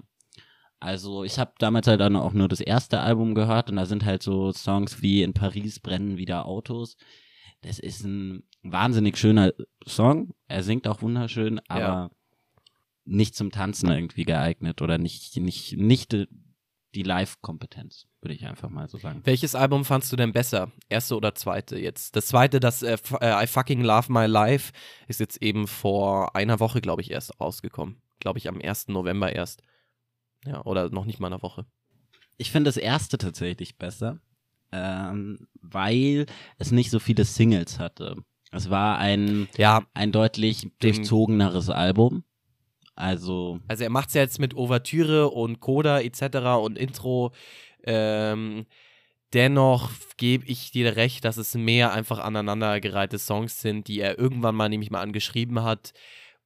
[0.84, 4.04] Also ich habe damals halt dann auch nur das erste Album gehört und da sind
[4.04, 6.96] halt so Songs wie In Paris brennen wieder Autos.
[7.62, 9.52] Das ist ein wahnsinnig schöner
[9.86, 10.34] Song.
[10.46, 12.10] Er singt auch wunderschön, aber Ja.
[13.06, 16.28] nicht zum Tanzen irgendwie geeignet oder nicht, nicht, nicht die-
[17.02, 19.20] Live-Kompetenz, würde ich einfach mal so sagen.
[19.24, 20.70] Welches Album fandst du denn besser?
[20.88, 22.14] Erste oder zweite jetzt?
[22.14, 24.72] Das zweite, das äh, äh, I Fucking Love My Life,
[25.08, 27.96] ist jetzt eben vor einer Woche, glaube ich, erst rausgekommen.
[28.20, 28.88] Glaube ich, am 1.
[28.88, 29.62] November erst.
[30.46, 31.66] Ja, oder noch nicht mal einer Woche.
[32.36, 34.18] Ich finde das erste tatsächlich besser,
[34.72, 36.26] ähm, weil
[36.58, 38.16] es nicht so viele Singles hatte.
[38.50, 42.24] Es war ein, Ja, ein deutlich durchzogeneres Album.
[42.96, 46.54] Also, also er macht es ja jetzt mit Ouvertüre und Coda etc.
[46.60, 47.32] und Intro.
[47.82, 48.66] Ähm,
[49.32, 54.54] dennoch gebe ich dir recht, dass es mehr einfach aneinandergereihte Songs sind, die er irgendwann
[54.54, 55.92] mal, nehme ich mal an, geschrieben hat.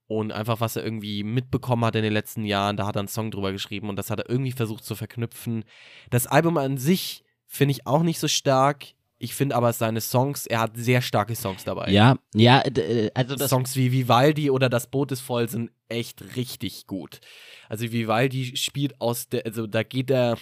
[0.09, 3.07] Und einfach, was er irgendwie mitbekommen hat in den letzten Jahren, da hat er einen
[3.07, 5.63] Song drüber geschrieben und das hat er irgendwie versucht zu verknüpfen.
[6.09, 8.87] Das Album an sich finde ich auch nicht so stark.
[9.19, 11.91] Ich finde aber seine Songs, er hat sehr starke Songs dabei.
[11.91, 16.35] ja, ja, äh, also das, Songs wie Vivaldi oder Das Boot ist voll sind echt
[16.35, 17.19] richtig gut.
[17.67, 20.39] Also Vivaldi spielt aus der, also da geht er,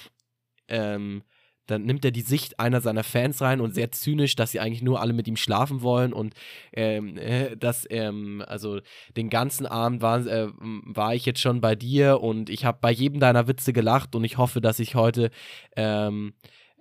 [0.69, 1.23] ähm,
[1.67, 4.81] dann nimmt er die Sicht einer seiner Fans rein und sehr zynisch, dass sie eigentlich
[4.81, 6.33] nur alle mit ihm schlafen wollen und
[6.73, 8.79] ähm, äh, dass, ähm, also
[9.15, 12.91] den ganzen Abend war, äh, war ich jetzt schon bei dir und ich habe bei
[12.91, 15.29] jedem deiner Witze gelacht und ich hoffe, dass ich heute
[15.75, 16.33] ähm,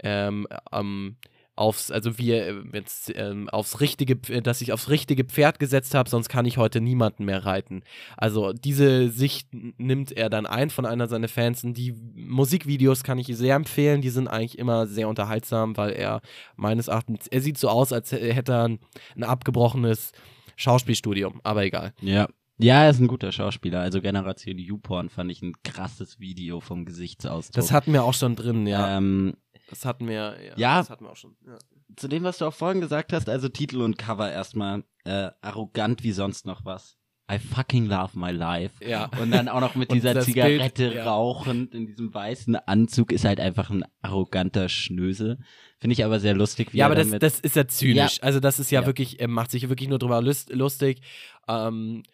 [0.03, 1.17] ähm, ähm,
[1.57, 5.95] aufs, also wir äh, jetzt ähm, aufs richtige, P- dass ich aufs richtige Pferd gesetzt
[5.95, 7.83] habe, sonst kann ich heute niemanden mehr reiten.
[8.17, 11.65] Also diese Sicht nimmt er dann ein von einer seiner Fans.
[11.65, 14.03] Und die Musikvideos kann ich sehr empfehlen.
[14.03, 16.21] Die sind eigentlich immer sehr unterhaltsam, weil er
[16.57, 18.79] meines Erachtens, er sieht so aus, als hä- hätte er ein,
[19.17, 20.13] ein abgebrochenes
[20.57, 21.41] Schauspielstudium.
[21.45, 21.93] Aber egal.
[22.01, 22.29] ja.
[22.59, 23.81] Ja, er ist ein guter Schauspieler.
[23.81, 27.55] Also Generation YouPorn fand ich ein krasses Video vom Gesichtsausdruck.
[27.55, 28.97] Das hatten wir auch schon drin, ja.
[28.97, 29.35] ähm,
[29.69, 30.53] das hatten wir, ja.
[30.57, 30.79] ja.
[30.79, 31.37] Das hatten wir auch schon.
[31.47, 31.59] Ja.
[31.97, 36.03] zu dem, was du auch vorhin gesagt hast, also Titel und Cover erstmal äh, arrogant
[36.03, 36.97] wie sonst noch was.
[37.31, 38.85] I fucking love my life.
[38.89, 39.11] Ja.
[39.21, 43.41] Und dann auch noch mit dieser Zigarette Bild, rauchend in diesem weißen Anzug ist halt
[43.41, 45.39] einfach ein arroganter Schnösel.
[45.81, 46.73] Finde ich aber sehr lustig.
[46.73, 48.23] Wie Ja, er aber das, das ist ja zynisch.
[48.23, 48.87] Also das ist ja, Ja.
[48.87, 51.01] wirklich, er macht sich wirklich nur drüber lust, lustig.
[51.49, 52.05] Ähm,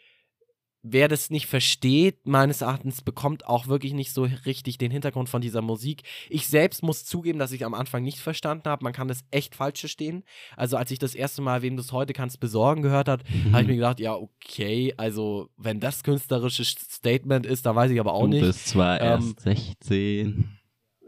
[0.83, 5.41] wer das nicht versteht, meines Erachtens, bekommt auch wirklich nicht so richtig den Hintergrund von
[5.41, 6.03] dieser Musik.
[6.29, 8.83] Ich selbst muss zugeben, dass ich am Anfang nicht verstanden habe.
[8.83, 10.25] Man kann das echt falsch verstehen.
[10.57, 13.63] Also als ich das erste Mal, wem du es heute kannst besorgen gehört hat, habe
[13.63, 18.15] ich mir gedacht, ja, okay, also wenn das künstlerisches Statement ist, dann weiß ich aber
[18.15, 18.43] auch du nicht.
[18.43, 20.59] bist zwar Ähm, erst 16.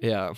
[0.00, 0.32] Ja.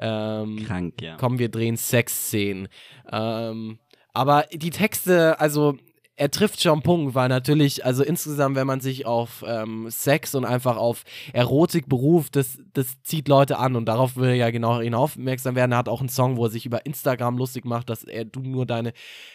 [0.00, 1.16] Ähm, Krank, ja.
[1.16, 2.68] Komm, wir drehen Sexszenen.
[3.10, 3.80] Ähm,
[4.12, 5.76] aber die Texte, also
[6.18, 10.34] er trifft schon einen Punkt, weil natürlich, also insgesamt, wenn man sich auf ähm, Sex
[10.34, 14.50] und einfach auf Erotik beruft, das, das zieht Leute an und darauf will er ja
[14.50, 15.70] genau ihn aufmerksam werden.
[15.70, 18.40] Er hat auch einen Song, wo er sich über Instagram lustig macht, dass er du
[18.40, 18.94] nur deine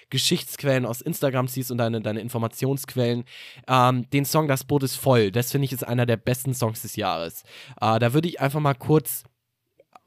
[0.10, 3.24] Geschichtsquellen aus Instagram siehst und deine, deine Informationsquellen.
[3.65, 6.82] Ähm, den Song Das Boot ist voll, das finde ich ist einer der besten Songs
[6.82, 7.43] des Jahres.
[7.80, 9.24] Äh, da würde ich einfach mal kurz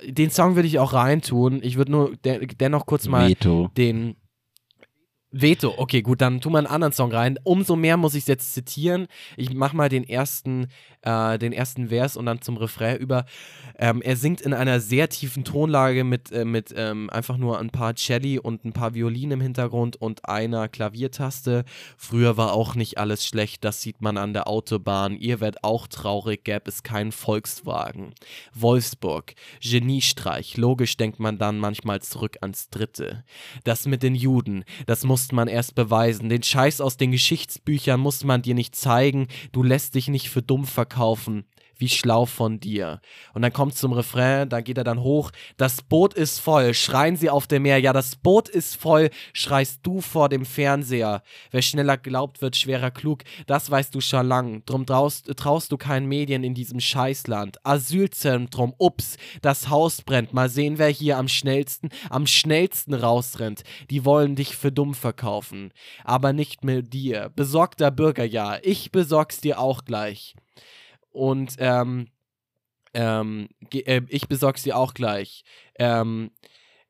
[0.05, 1.61] den Song würde ich auch reintun.
[1.63, 3.71] Ich würde nur de dennoch kurz mal Veto.
[3.79, 4.17] den.
[5.33, 7.39] Veto, okay, gut, dann tu mal einen anderen Song rein.
[7.43, 9.09] Umso mehr muss ich es jetzt zitieren.
[9.37, 10.69] Ich mach mal den ersten,
[11.03, 13.27] äh, den ersten Vers und dann zum Refrain über.
[13.77, 17.71] Ähm, er singt in einer sehr tiefen Tonlage mit, äh, mit ähm, einfach nur ein
[17.71, 21.65] paar Celli und ein paar Violinen im Hintergrund und einer Klaviertaste.
[21.97, 25.17] Früher war auch nicht alles schlecht, das sieht man an der Autobahn.
[25.17, 28.15] Ihr werdet auch traurig, gäbe es keinen Volkswagen.
[28.55, 33.25] Wolfsburg, Geniestreich, logisch denkt man dann manchmal zurück ans Dritte.
[33.65, 36.29] Das mit den Juden, das musste man erst beweisen.
[36.29, 39.29] Den Scheiß aus den Geschichtsbüchern muss man dir nicht zeigen.
[39.51, 41.47] Du lässt dich nicht für dumm verkaufen.
[41.79, 43.01] Wie schlau von dir.
[43.35, 45.31] Und dann kommt zum Refrain, da geht er dann hoch.
[45.59, 47.79] Das Boot ist voll, schreien sie auf dem Meer.
[47.79, 51.23] Ja, das Boot ist voll, schreist du vor dem Fernseher.
[51.51, 53.25] Wer schneller glaubt, wird schwerer klug.
[53.47, 54.63] Das weißt du schon lang.
[54.65, 57.59] Drum traust, traust du keinen Medien in diesem Scheißland.
[57.67, 60.33] Asylzentrum, ups, das Haus brennt.
[60.33, 63.65] Mal sehen, wer hier am schnellsten, am schnellsten rausrennt.
[63.91, 65.73] Die wollen dich für dumm verkaufen.
[66.05, 67.31] Aber nicht mit dir.
[67.37, 68.59] Besorgter Bürger, ja.
[68.63, 70.35] Ich besorg's dir auch gleich.
[71.17, 72.09] Und ähm,
[72.93, 75.45] ähm, äh, ich besorg's dir auch gleich.
[75.79, 76.31] Ähm,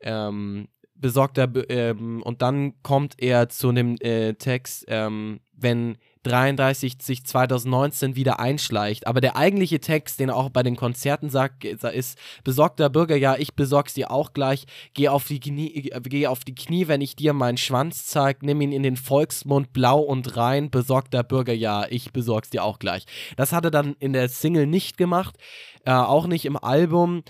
[0.01, 7.25] ähm, besorgter, ähm, und dann kommt er zu dem äh, Text, ähm, wenn 33 sich
[7.25, 9.07] 2019 wieder einschleicht.
[9.07, 13.37] Aber der eigentliche Text, den er auch bei den Konzerten sagt, ist: Besorgter Bürger, ja,
[13.37, 14.67] ich besorg's dir auch gleich.
[14.95, 18.43] Geh auf die Knie, geh auf die Knie wenn ich dir meinen Schwanz zeig.
[18.43, 20.71] Nimm ihn in den Volksmund blau und rein.
[20.71, 23.07] Besorgter Bürger, ja, ich besorg's dir auch gleich.
[23.37, 25.37] Das hat er dann in der Single nicht gemacht,
[25.85, 27.23] äh, auch nicht im Album.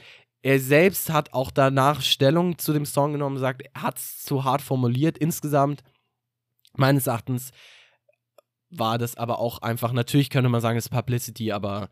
[0.42, 4.44] Er selbst hat auch danach Stellung zu dem Song genommen, sagt, er hat es zu
[4.44, 5.18] hart formuliert.
[5.18, 5.82] Insgesamt,
[6.76, 7.50] meines Erachtens,
[8.70, 11.88] war das aber auch einfach, natürlich könnte man sagen, es ist Publicity, aber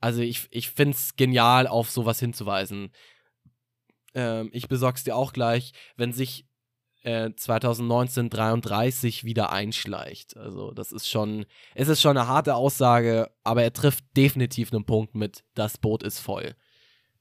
[0.00, 2.90] also ich, ich finde es genial, auf sowas hinzuweisen.
[4.14, 6.46] Ähm, ich besorg's dir auch gleich, wenn sich
[7.04, 10.36] äh, 2019 33 wieder einschleicht.
[10.36, 14.84] Also das ist schon, es ist schon eine harte Aussage, aber er trifft definitiv einen
[14.84, 16.54] Punkt mit, das Boot ist voll.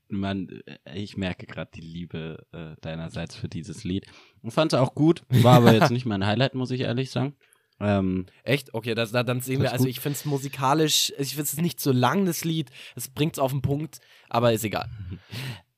[0.08, 4.06] Man, äh, ich merke gerade die Liebe äh, deinerseits für dieses Lied.
[4.42, 7.36] Und fand es auch gut, war aber jetzt nicht mein Highlight, muss ich ehrlich sagen.
[7.80, 8.74] Ähm, Echt?
[8.74, 11.80] Okay, das, da, dann sehen wir, also ich finde es musikalisch, ich finde es nicht
[11.80, 14.88] so lang, das Lied, es bringt es auf den Punkt, aber ist egal.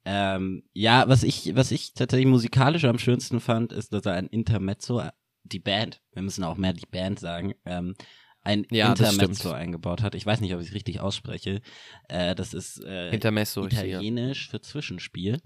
[0.07, 4.29] Ähm, ja, was ich, was ich tatsächlich musikalisch am schönsten fand, ist, dass er ein
[4.29, 5.03] Intermezzo,
[5.45, 7.95] die Band, wir müssen auch mehr die Band sagen, ähm,
[8.43, 10.15] ein ja, Intermezzo eingebaut hat.
[10.15, 11.61] Ich weiß nicht, ob ich es richtig ausspreche.
[12.09, 15.39] Äh, das ist äh, Intermezzo italienisch für Zwischenspiel.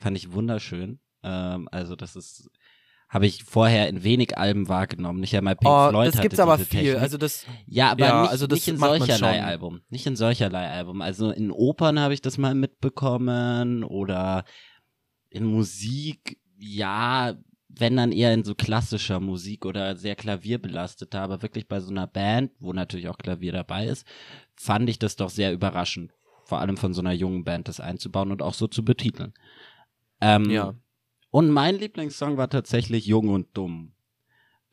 [0.00, 1.00] Fand ich wunderschön.
[1.22, 2.50] Ähm, also das ist
[3.10, 5.18] habe ich vorher in wenig Alben wahrgenommen.
[5.18, 6.80] Nicht einmal Pink oh, Floyd das gibt's aber viel.
[6.82, 7.02] Technik.
[7.02, 9.80] Also das ja, aber ja, nicht, also nicht in solcherlei Album.
[9.90, 11.02] Nicht in solcherlei Album.
[11.02, 14.44] Also in Opern habe ich das mal mitbekommen oder
[15.28, 17.34] in Musik, ja,
[17.68, 22.06] wenn dann eher in so klassischer Musik oder sehr klavierbelasteter, aber wirklich bei so einer
[22.06, 24.06] Band, wo natürlich auch Klavier dabei ist,
[24.54, 26.12] fand ich das doch sehr überraschend.
[26.44, 29.34] Vor allem von so einer jungen Band das einzubauen und auch so zu betiteln.
[30.20, 30.74] Ähm, ja.
[31.30, 33.92] Und mein Lieblingssong war tatsächlich Jung und Dumm.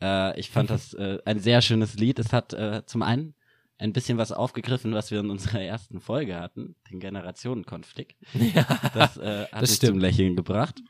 [0.01, 2.19] Äh, ich fand das äh, ein sehr schönes Lied.
[2.19, 3.35] Es hat äh, zum einen
[3.77, 8.15] ein bisschen was aufgegriffen, was wir in unserer ersten Folge hatten, den Generationenkonflikt.
[8.55, 9.93] Ja, das äh, hat das mich stimmt.
[9.93, 10.81] zum Lächeln gebracht.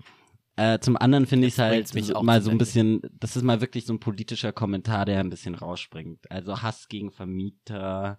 [0.56, 3.86] Äh, zum anderen finde ich es halt mal so ein bisschen, das ist mal wirklich
[3.86, 6.32] so ein politischer Kommentar, der ein bisschen rausspringt.
[6.32, 8.17] Also Hass gegen Vermieter,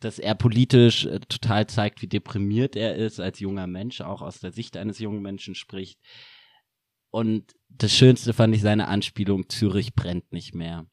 [0.00, 4.40] dass er politisch äh, total zeigt, wie deprimiert er ist als junger Mensch, auch aus
[4.40, 5.98] der Sicht eines jungen Menschen spricht.
[7.10, 10.86] Und das Schönste fand ich seine Anspielung, Zürich brennt nicht mehr.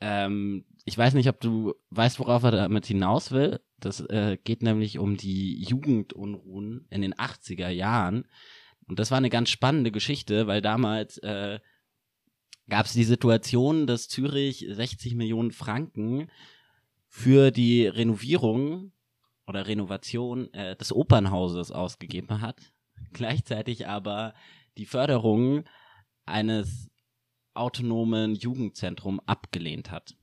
[0.00, 3.60] Ähm, ich weiß nicht, ob du weißt, worauf er damit hinaus will.
[3.78, 8.26] Das äh, geht nämlich um die Jugendunruhen in den 80er Jahren.
[8.86, 11.58] Und das war eine ganz spannende Geschichte, weil damals äh,
[12.68, 16.30] gab es die Situation, dass Zürich 60 Millionen Franken
[17.08, 18.92] für die Renovierung
[19.46, 22.72] oder Renovation äh, des Opernhauses ausgegeben hat.
[23.12, 24.34] Gleichzeitig aber
[24.76, 25.64] die Förderung
[26.24, 26.88] eines
[27.54, 30.14] autonomen Jugendzentrums abgelehnt hat.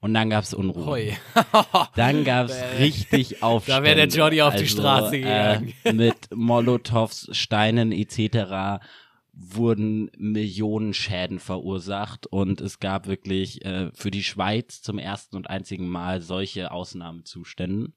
[0.00, 1.16] Und dann gab's Unruhe.
[1.96, 3.80] dann gab's richtig Aufstände.
[3.80, 5.74] Da wäre der Johnny auf also, die Straße äh, gegangen.
[5.84, 8.84] Äh, mit Molotovs, Steinen etc.
[9.32, 15.48] wurden Millionen Schäden verursacht und es gab wirklich äh, für die Schweiz zum ersten und
[15.48, 17.92] einzigen Mal solche Ausnahmezustände.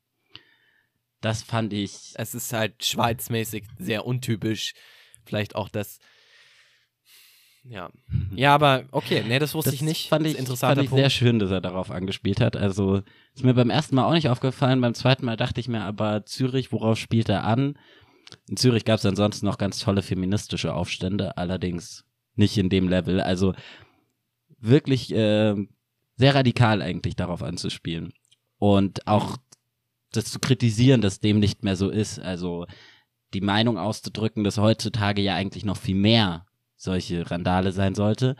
[1.21, 2.13] Das fand ich.
[2.15, 4.73] Es ist halt schweizmäßig sehr untypisch
[5.29, 5.99] vielleicht auch das.
[7.63, 7.89] Ja.
[8.35, 10.09] Ja, aber okay, nee, das wusste das ich nicht.
[10.09, 12.57] Fand ich, fand ich sehr schön, dass er darauf angespielt hat.
[12.57, 13.01] Also
[13.35, 14.81] ist mir beim ersten Mal auch nicht aufgefallen.
[14.81, 17.77] Beim zweiten Mal dachte ich mir aber, Zürich, worauf spielt er an?
[18.49, 23.21] In Zürich gab es ansonsten noch ganz tolle feministische Aufstände, allerdings nicht in dem Level.
[23.21, 23.53] Also
[24.59, 25.55] wirklich äh,
[26.15, 28.13] sehr radikal eigentlich darauf anzuspielen.
[28.57, 29.37] Und auch
[30.11, 32.19] das zu kritisieren, dass dem nicht mehr so ist.
[32.19, 32.65] Also
[33.33, 38.35] die Meinung auszudrücken, dass heutzutage ja eigentlich noch viel mehr solche Randale sein sollte.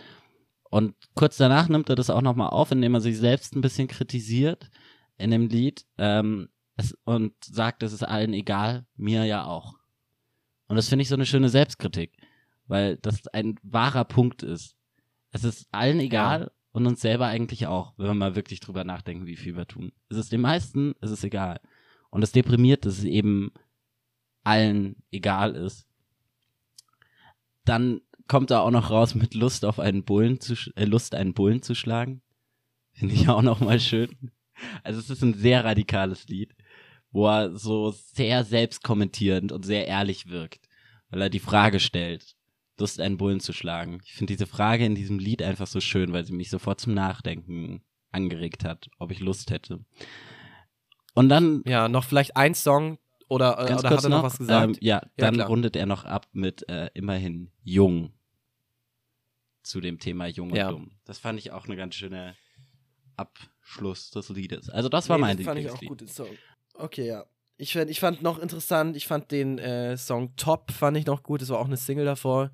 [0.70, 3.88] Und kurz danach nimmt er das auch nochmal auf, indem er sich selbst ein bisschen
[3.88, 4.70] kritisiert
[5.18, 9.76] in dem Lied ähm, es, und sagt, es ist allen egal, mir ja auch.
[10.68, 12.14] Und das finde ich so eine schöne Selbstkritik,
[12.68, 14.76] weil das ein wahrer Punkt ist.
[15.32, 16.52] Es ist allen egal ja.
[16.72, 19.92] und uns selber eigentlich auch, wenn wir mal wirklich drüber nachdenken, wie viel wir tun.
[20.10, 21.60] Es ist den meisten, es ist egal.
[22.12, 23.52] Und es deprimiert, dass es eben
[24.44, 25.88] allen egal ist.
[27.66, 31.34] Dann kommt er auch noch raus mit Lust auf einen Bullen zu, äh, Lust einen
[31.34, 32.22] Bullen zu schlagen.
[32.94, 34.32] Finde ich auch noch mal schön.
[34.84, 36.54] Also es ist ein sehr radikales Lied,
[37.12, 40.68] wo er so sehr selbstkommentierend und sehr ehrlich wirkt,
[41.10, 42.36] weil er die Frage stellt,
[42.78, 44.02] Lust einen Bullen zu schlagen.
[44.06, 46.94] Ich finde diese Frage in diesem Lied einfach so schön, weil sie mich sofort zum
[46.94, 49.84] Nachdenken angeregt hat, ob ich Lust hätte.
[51.14, 51.64] Und dann.
[51.66, 52.98] Ja, noch vielleicht ein Song
[53.30, 54.68] oder, äh, oder hat er noch, noch was gesagt?
[54.68, 58.12] Ähm, ja, dann ja, rundet er noch ab mit äh, immerhin Jung
[59.64, 60.70] zu dem Thema Jung und ja.
[60.70, 60.92] Dumm.
[61.06, 62.36] Das fand ich auch eine ganz schöne
[63.16, 64.70] Abschluss des Liedes.
[64.70, 66.10] Also das war nee, mein das fand ich auch gut.
[66.10, 66.30] Song.
[66.74, 67.26] Okay, ja.
[67.58, 71.24] Ich fand, ich fand noch interessant, ich fand den äh, Song Top fand ich noch
[71.24, 72.52] gut, das war auch eine Single davor.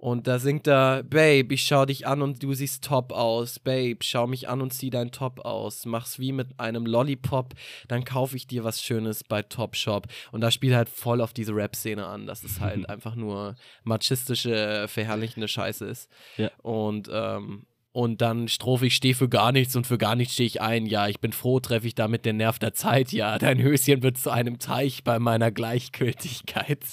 [0.00, 3.58] Und da singt er, Babe, ich schau dich an und du siehst top aus.
[3.58, 5.84] Babe, schau mich an und zieh dein Top aus.
[5.84, 7.52] Mach's wie mit einem Lollipop,
[7.86, 10.06] dann kaufe ich dir was Schönes bei Topshop.
[10.32, 14.86] Und da spielt halt voll auf diese Rap-Szene an, dass es halt einfach nur machistische,
[14.88, 16.10] verherrlichende Scheiße ist.
[16.38, 16.50] Ja.
[16.62, 20.46] Und ähm, und dann Strophe, ich stehe für gar nichts und für gar nichts stehe
[20.46, 20.86] ich ein.
[20.86, 23.10] Ja, ich bin froh, treffe ich damit den Nerv der Zeit.
[23.12, 26.84] Ja, dein Höschen wird zu einem Teich bei meiner Gleichgültigkeit.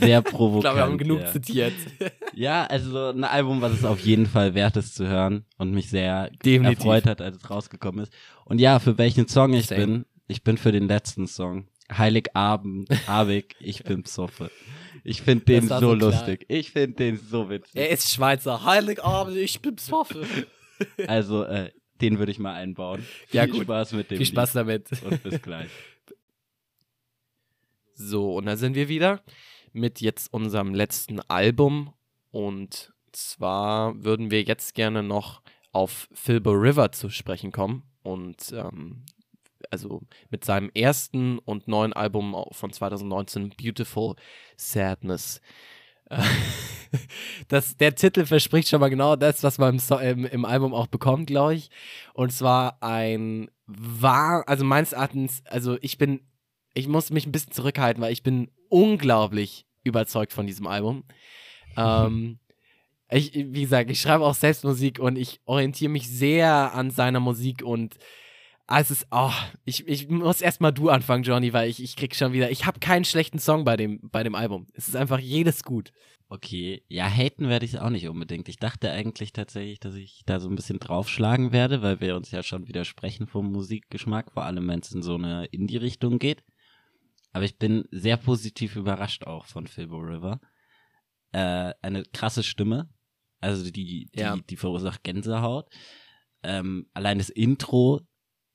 [0.00, 0.56] Sehr provokant.
[0.56, 1.32] ich glaube, wir haben genug ja.
[1.32, 1.74] zitiert.
[2.34, 5.90] Ja, also ein Album, was es auf jeden Fall wert ist zu hören und mich
[5.90, 6.78] sehr Definitiv.
[6.78, 8.12] erfreut hat, als es rausgekommen ist.
[8.44, 9.80] Und ja, für welchen Song ich Same.
[9.80, 11.68] bin, ich bin für den letzten Song.
[11.92, 14.50] Heiligabend, Abig, ich bin Psoffe.
[15.04, 16.44] Ich finde den so, so lustig.
[16.48, 17.76] Ich finde den so witzig.
[17.76, 18.64] Er ist Schweizer.
[18.64, 20.26] Heiligabend, ich bin Psoffe.
[21.06, 21.70] Also, äh,
[22.02, 23.02] den würde ich mal einbauen.
[23.32, 23.62] Ja, Viel gut.
[23.62, 24.60] Spaß mit dem Viel Spaß Lied.
[24.60, 24.90] damit.
[25.02, 25.70] Und bis gleich.
[27.98, 29.22] So, und da sind wir wieder
[29.72, 31.94] mit jetzt unserem letzten Album.
[32.30, 35.40] Und zwar würden wir jetzt gerne noch
[35.72, 37.84] auf Filbo River zu sprechen kommen.
[38.02, 39.06] Und ähm,
[39.70, 44.14] also mit seinem ersten und neuen Album von 2019, Beautiful
[44.56, 45.40] Sadness.
[47.48, 50.86] das, der Titel verspricht schon mal genau das, was man im, im, im Album auch
[50.86, 51.70] bekommt, glaube ich.
[52.14, 56.20] Und zwar ein wahr, also meines Erachtens, also ich bin,
[56.74, 61.04] ich muss mich ein bisschen zurückhalten, weil ich bin unglaublich überzeugt von diesem Album.
[61.76, 62.38] ähm,
[63.10, 67.20] ich, wie gesagt, ich schreibe auch selbst Musik und ich orientiere mich sehr an seiner
[67.20, 67.96] Musik und
[68.68, 69.30] Ah, es ist, oh,
[69.64, 72.80] ich, ich muss erstmal du anfangen, Johnny, weil ich, ich krieg schon wieder, ich habe
[72.80, 74.66] keinen schlechten Song bei dem, bei dem Album.
[74.74, 75.92] Es ist einfach jedes gut.
[76.28, 78.48] Okay, ja, haten werde ich auch nicht unbedingt.
[78.48, 82.32] Ich dachte eigentlich tatsächlich, dass ich da so ein bisschen draufschlagen werde, weil wir uns
[82.32, 86.42] ja schon widersprechen vom Musikgeschmack, vor allem wenn es in so eine Indie-Richtung geht.
[87.32, 90.40] Aber ich bin sehr positiv überrascht auch von Philbo River.
[91.30, 92.88] Äh, eine krasse Stimme,
[93.40, 94.36] also die, die, ja.
[94.36, 95.68] die verursacht Gänsehaut.
[96.42, 98.00] Ähm, allein das Intro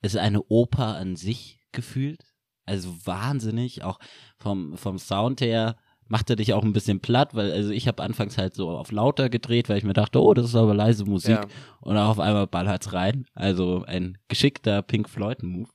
[0.01, 2.25] es ist eine Oper an sich gefühlt.
[2.65, 3.99] Also wahnsinnig, auch
[4.37, 8.03] vom, vom Sound her macht er dich auch ein bisschen platt, weil also ich habe
[8.03, 11.05] anfangs halt so auf lauter gedreht, weil ich mir dachte, oh, das ist aber leise
[11.05, 11.47] Musik ja.
[11.79, 13.25] und auch auf einmal ballert's rein.
[13.33, 15.69] Also ein geschickter Pink Floyd Move.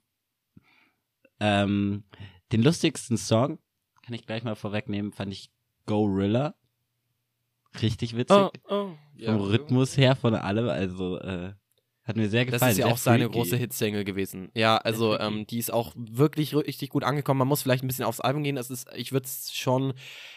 [1.41, 2.05] Ähm,
[2.53, 3.59] den lustigsten Song
[4.03, 5.51] kann ich gleich mal vorwegnehmen, fand ich
[5.87, 6.55] Gorilla.
[7.81, 8.37] Richtig witzig.
[8.37, 8.91] Oh, oh.
[9.15, 11.55] Ja, Vom Rhythmus her von allem, also äh,
[12.07, 12.61] hat mir sehr gefallen.
[12.61, 14.51] Das ist ja auch seine große Hitsingle gewesen.
[14.55, 17.39] Ja, also ähm, die ist auch wirklich richtig gut angekommen.
[17.39, 18.57] Man muss vielleicht ein bisschen aufs Album gehen.
[18.57, 19.93] Das ist, ich würde es schon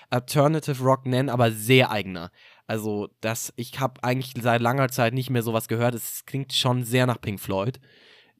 [0.09, 2.31] Alternative Rock nennen, aber sehr eigener.
[2.65, 5.93] Also das, ich habe eigentlich seit langer Zeit nicht mehr sowas gehört.
[5.93, 7.79] Es klingt schon sehr nach Pink Floyd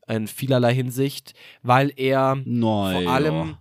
[0.07, 3.57] in vielerlei Hinsicht, weil er Neu, vor allem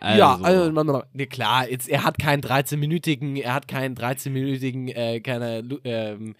[0.00, 0.18] also.
[0.18, 5.62] Ja, also, ne, klar, jetzt, er hat keinen 13-minütigen, er hat keinen 13-minütigen, äh, keine,
[5.84, 6.36] ähm,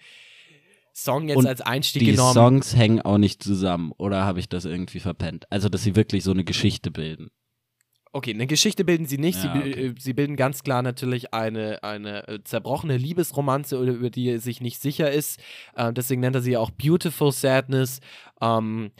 [0.93, 2.33] Song jetzt und als Einstieg die genommen.
[2.33, 5.45] Die Songs hängen auch nicht zusammen, oder habe ich das irgendwie verpennt?
[5.49, 7.29] Also, dass sie wirklich so eine Geschichte bilden.
[8.13, 9.41] Okay, eine Geschichte bilden sie nicht.
[9.41, 9.85] Ja, sie, okay.
[9.87, 14.59] Äh, sie, bilden ganz klar natürlich eine, eine äh, zerbrochene Liebesromanze, über die er sich
[14.59, 15.39] nicht sicher ist.
[15.75, 18.01] Äh, deswegen nennt er sie auch Beautiful Sadness.
[18.41, 18.91] Ähm,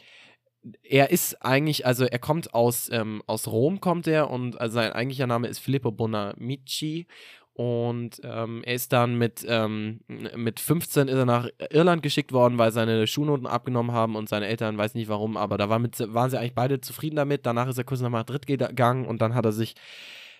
[0.83, 4.93] er ist eigentlich, also er kommt aus, ähm, aus Rom, kommt er und also sein
[4.93, 7.07] eigentlicher Name ist Filippo Bonamici
[7.53, 12.57] Und ähm, er ist dann mit, ähm, mit 15 ist er nach Irland geschickt worden,
[12.57, 15.99] weil seine Schulnoten abgenommen haben und seine Eltern, weiß nicht warum, aber da war mit,
[16.13, 17.45] waren sie eigentlich beide zufrieden damit.
[17.45, 19.75] Danach ist er kurz nach Madrid gegangen und dann hat er sich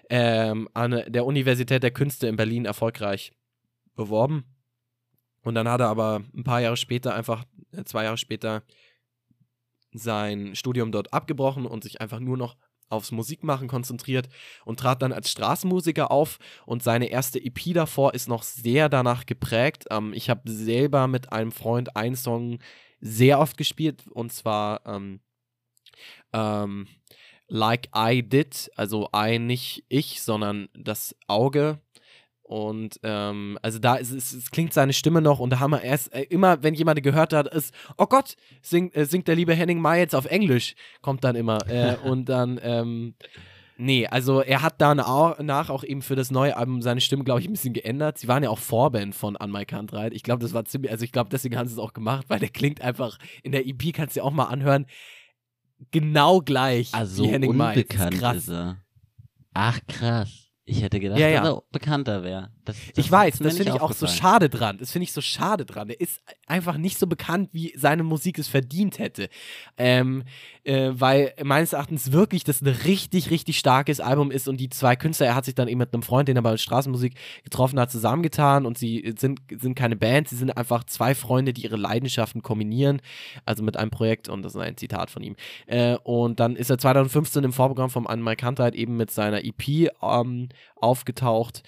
[0.10, 3.34] ähm, an der Universität der Künste in Berlin erfolgreich
[3.96, 4.46] beworben.
[5.44, 8.64] Und dann hat er aber ein paar Jahre später, einfach äh, zwei Jahre später,
[9.94, 12.56] sein Studium dort abgebrochen und sich einfach nur noch
[12.92, 14.30] aufs Musikmachen konzentriert
[14.66, 19.26] und trat dann als Straßenmusiker auf und seine erste EP davor ist noch sehr danach
[19.26, 19.86] geprägt.
[19.90, 22.60] Ähm, ich habe selber mit einem Freund einen Song
[23.00, 25.20] sehr oft gespielt und zwar ähm,
[26.34, 26.88] ähm,
[27.48, 31.82] Like I Did, also I nicht ich, sondern das Auge
[32.52, 35.84] und ähm, also da ist es, es, klingt seine Stimme noch und da haben wir
[35.84, 39.56] erst äh, immer, wenn jemand gehört hat, ist, oh Gott, sing, äh, singt der liebe
[39.56, 41.66] Henning May jetzt auf Englisch, kommt dann immer.
[41.70, 43.14] Äh, und dann, ähm,
[43.78, 47.48] nee, also er hat danach auch eben für das neue Album seine Stimme, glaube ich,
[47.48, 48.18] ein bisschen geändert.
[48.18, 50.12] Sie waren ja auch Vorband von An My Kantreit.
[50.12, 52.40] Ich glaube, das war ziemlich, also ich glaube, deswegen haben sie es auch gemacht, weil
[52.40, 54.88] der klingt einfach, in der EP kannst du dir auch mal anhören,
[55.92, 57.78] genau gleich also wie Henning May.
[57.78, 58.36] Unbekannt krass.
[58.36, 58.84] ist er.
[59.54, 60.51] Ach, krass.
[60.64, 61.42] Ich hätte gedacht, ja, ja.
[61.42, 62.52] dass er bekannter wäre.
[62.96, 64.78] Ich weiß, das finde ich auch so schade dran.
[64.78, 65.88] Das finde ich so schade dran.
[65.88, 69.30] Der ist einfach nicht so bekannt, wie seine Musik es verdient hätte.
[69.78, 70.24] Ähm,
[70.64, 74.96] äh, weil meines Erachtens wirklich das ein richtig, richtig starkes Album ist und die zwei
[74.96, 77.92] Künstler, er hat sich dann eben mit einem Freund, den er bei Straßenmusik getroffen hat,
[77.92, 82.42] zusammengetan und sie sind, sind keine Band, sie sind einfach zwei Freunde, die ihre Leidenschaften
[82.42, 83.02] kombinieren,
[83.46, 85.36] also mit einem Projekt und das ist ein Zitat von ihm.
[85.66, 89.92] Äh, und dann ist er 2015 im Vorprogramm vom Anmal Kantheit eben mit seiner EP
[90.02, 91.64] ähm, aufgetaucht.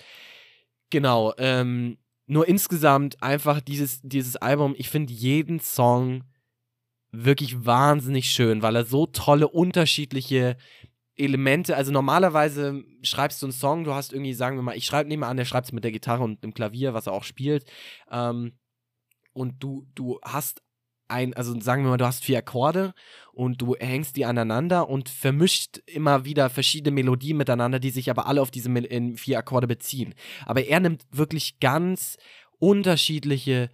[0.90, 6.24] Genau, ähm, nur insgesamt einfach dieses, dieses Album, ich finde jeden Song
[7.14, 10.58] wirklich wahnsinnig schön, weil er so tolle unterschiedliche
[11.16, 15.08] Elemente, also normalerweise schreibst du einen Song, du hast irgendwie, sagen wir mal, ich schreibe
[15.08, 17.66] nehme an, der schreibt es mit der Gitarre und dem Klavier, was er auch spielt,
[18.12, 18.54] ähm,
[19.32, 20.64] und du, du hast
[21.08, 22.94] ein, also sagen wir mal, du hast vier Akkorde
[23.32, 28.26] und du hängst die aneinander und vermischt immer wieder verschiedene Melodien miteinander, die sich aber
[28.26, 28.72] alle auf diese
[29.16, 30.16] vier Akkorde beziehen.
[30.46, 32.18] Aber er nimmt wirklich ganz
[32.58, 33.70] unterschiedliche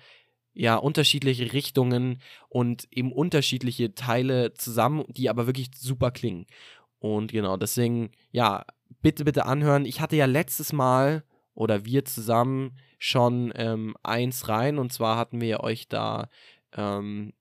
[0.59, 6.47] ja, unterschiedliche Richtungen und eben unterschiedliche Teile zusammen, die aber wirklich super klingen.
[6.99, 8.65] Und genau, deswegen, ja,
[9.01, 9.85] bitte, bitte anhören.
[9.85, 15.39] Ich hatte ja letztes Mal oder wir zusammen schon ähm, eins rein und zwar hatten
[15.39, 16.27] wir euch da
[16.75, 17.31] ähm,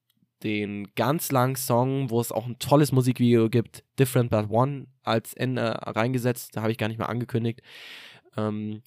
[0.44, 5.34] den ganz langen Song, wo es auch ein tolles Musikvideo gibt, Different But One, als
[5.34, 6.54] Ende reingesetzt.
[6.54, 7.62] Da habe ich gar nicht mehr angekündigt.
[8.36, 8.84] Ähm,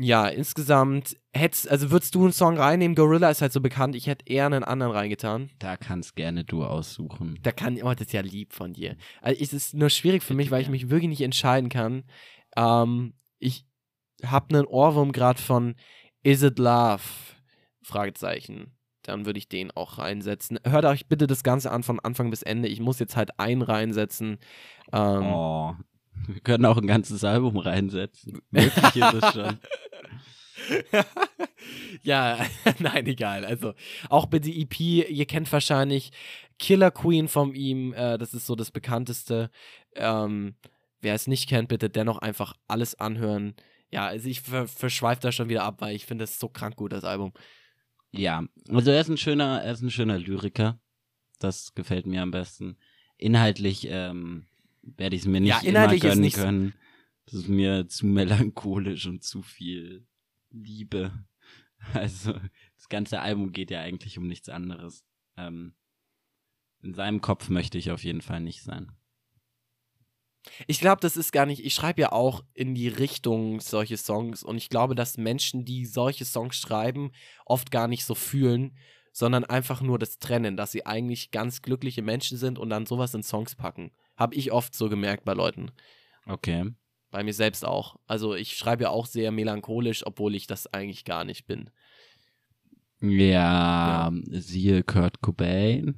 [0.00, 2.94] ja, insgesamt hättest, also würdest du einen Song reinnehmen?
[2.94, 5.50] Gorilla ist halt so bekannt, ich hätte eher einen anderen reingetan.
[5.58, 7.38] Da kannst gerne du aussuchen.
[7.42, 8.96] Da kann, oh, das ist ja lieb von dir.
[9.20, 12.04] Also es ist nur schwierig für mich, weil ich mich wirklich nicht entscheiden kann.
[12.56, 13.66] Ähm, ich
[14.24, 15.74] habe einen Ohrwurm gerade von
[16.22, 17.02] Is It Love?
[17.82, 18.78] Fragezeichen
[19.08, 20.60] dann würde ich den auch reinsetzen.
[20.64, 22.68] Hört euch bitte das Ganze an von Anfang bis Ende.
[22.68, 24.38] Ich muss jetzt halt einen reinsetzen.
[24.92, 25.74] Ähm, oh,
[26.26, 28.40] wir können auch ein ganzes Album reinsetzen.
[28.50, 29.58] Möglich ist es schon.
[32.02, 32.38] ja,
[32.78, 33.44] nein, egal.
[33.44, 33.74] Also
[34.08, 36.12] auch bitte EP, ihr kennt wahrscheinlich
[36.58, 39.50] Killer Queen von ihm, äh, das ist so das bekannteste.
[39.94, 40.56] Ähm,
[41.00, 43.54] wer es nicht kennt, bitte dennoch einfach alles anhören.
[43.90, 46.76] Ja, also ich ver verschweife da schon wieder ab, weil ich finde es so krank
[46.76, 47.32] gut, das Album.
[48.10, 50.78] Ja, also er ist ein schöner, er ist ein schöner Lyriker.
[51.38, 52.76] Das gefällt mir am besten.
[53.16, 54.46] Inhaltlich ähm,
[54.96, 56.74] werde ich es mir nicht ja, inhaltlich immer gönnen nicht können.
[57.26, 60.06] Das ist mir zu melancholisch und zu viel
[60.50, 61.12] Liebe.
[61.94, 65.04] Also das ganze Album geht ja eigentlich um nichts anderes.
[65.36, 65.76] Ähm,
[66.82, 68.90] in seinem Kopf möchte ich auf jeden Fall nicht sein.
[70.66, 74.42] Ich glaube, das ist gar nicht, ich schreibe ja auch in die Richtung solche Songs
[74.42, 77.12] und ich glaube, dass Menschen, die solche Songs schreiben,
[77.44, 78.76] oft gar nicht so fühlen,
[79.12, 83.14] sondern einfach nur das trennen, dass sie eigentlich ganz glückliche Menschen sind und dann sowas
[83.14, 83.90] in Songs packen.
[84.18, 85.70] Habe ich oft so gemerkt bei Leuten.
[86.26, 86.72] Okay.
[87.10, 87.96] Bei mir selbst auch.
[88.06, 91.70] Also ich schreibe ja auch sehr melancholisch, obwohl ich das eigentlich gar nicht bin.
[93.00, 94.12] Ja, ja.
[94.40, 95.94] siehe Kurt Cobain.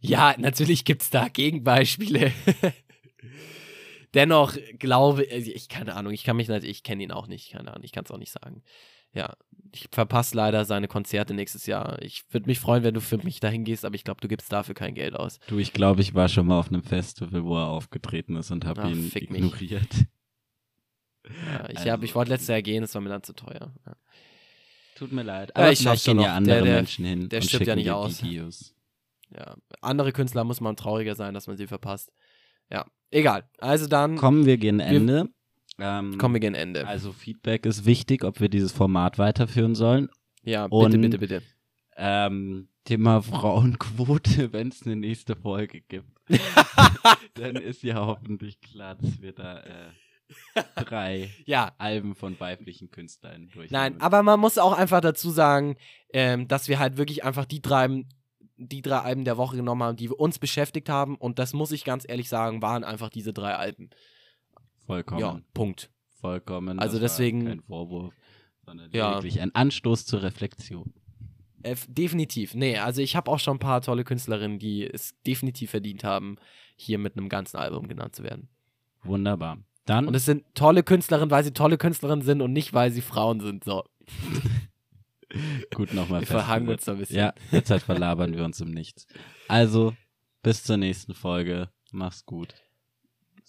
[0.00, 2.32] Ja, natürlich gibt es da Gegenbeispiele.
[4.14, 7.52] Dennoch glaube ich, ich, keine Ahnung, ich kann mich nicht, ich kenne ihn auch nicht,
[7.52, 8.62] keine Ahnung, ich kann es auch nicht sagen.
[9.14, 9.34] Ja,
[9.74, 12.00] ich verpasse leider seine Konzerte nächstes Jahr.
[12.02, 14.52] Ich würde mich freuen, wenn du für mich dahin gehst, aber ich glaube, du gibst
[14.52, 15.38] dafür kein Geld aus.
[15.48, 18.64] Du, ich glaube, ich war schon mal auf einem Festival, wo er aufgetreten ist und
[18.64, 20.06] habe ihn ignoriert.
[21.24, 23.72] Ja, ich, also, ich wollte letztes Jahr gehen, es war mir dann zu teuer.
[23.86, 23.96] Ja.
[24.96, 25.54] Tut mir leid.
[25.56, 27.28] Aber ja, ich vielleicht gehen ja andere der, der, Menschen hin.
[27.28, 28.22] Der stirbt ja nicht aus.
[28.22, 28.74] Videos.
[29.34, 32.12] Ja, andere Künstler muss man trauriger sein, dass man sie verpasst.
[32.70, 33.48] Ja, egal.
[33.58, 34.16] Also dann.
[34.16, 35.28] Kommen wir gegen Ende.
[35.84, 36.86] Ähm, Kommen wir gegen Ende.
[36.86, 40.08] also Feedback ist wichtig, ob wir dieses Format weiterführen sollen.
[40.44, 41.42] ja, und- bitte, bitte, bitte.
[41.96, 46.08] Ähm, Thema Frauenquote, wenn es eine nächste Folge gibt.
[47.34, 53.50] dann ist ja hoffentlich klar, dass wir da äh, drei Ja, Alben von weiblichen Künstlern
[53.52, 53.70] durch.
[53.70, 55.76] Nein, aber man muss auch einfach dazu sagen,
[56.12, 58.04] ähm, dass wir halt wirklich einfach die drei,
[58.56, 61.16] die drei Alben der Woche genommen haben, die uns beschäftigt haben.
[61.16, 63.90] Und das muss ich ganz ehrlich sagen, waren einfach diese drei Alben.
[64.86, 65.90] Vollkommen, Ja, Punkt.
[66.20, 66.78] vollkommen.
[66.78, 68.14] Also deswegen- kein Vorwurf,
[68.64, 69.14] sondern Ja.
[69.14, 70.92] wirklich ein Anstoß zur Reflexion.
[71.64, 72.54] Äh, definitiv.
[72.54, 76.36] Nee, also ich habe auch schon ein paar tolle Künstlerinnen, die es definitiv verdient haben,
[76.76, 78.48] hier mit einem ganzen Album genannt zu werden.
[79.04, 79.58] Wunderbar.
[79.84, 83.00] Dann Und es sind tolle Künstlerinnen, weil sie tolle Künstlerinnen sind und nicht, weil sie
[83.00, 83.64] Frauen sind.
[83.64, 83.84] So,
[85.74, 87.16] gut nochmal wir verhangen uns da ein bisschen.
[87.16, 89.06] Ja, jetzt halt verlabern wir uns im Nichts.
[89.48, 89.94] Also,
[90.42, 91.68] bis zur nächsten Folge.
[91.90, 92.54] Mach's gut.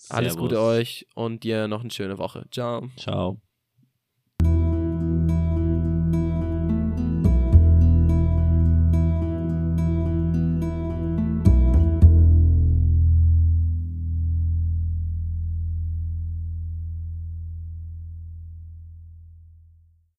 [0.09, 0.49] Alles Servus.
[0.49, 2.45] Gute euch und dir noch eine schöne Woche.
[2.51, 2.89] Ciao.
[2.97, 3.39] Ciao.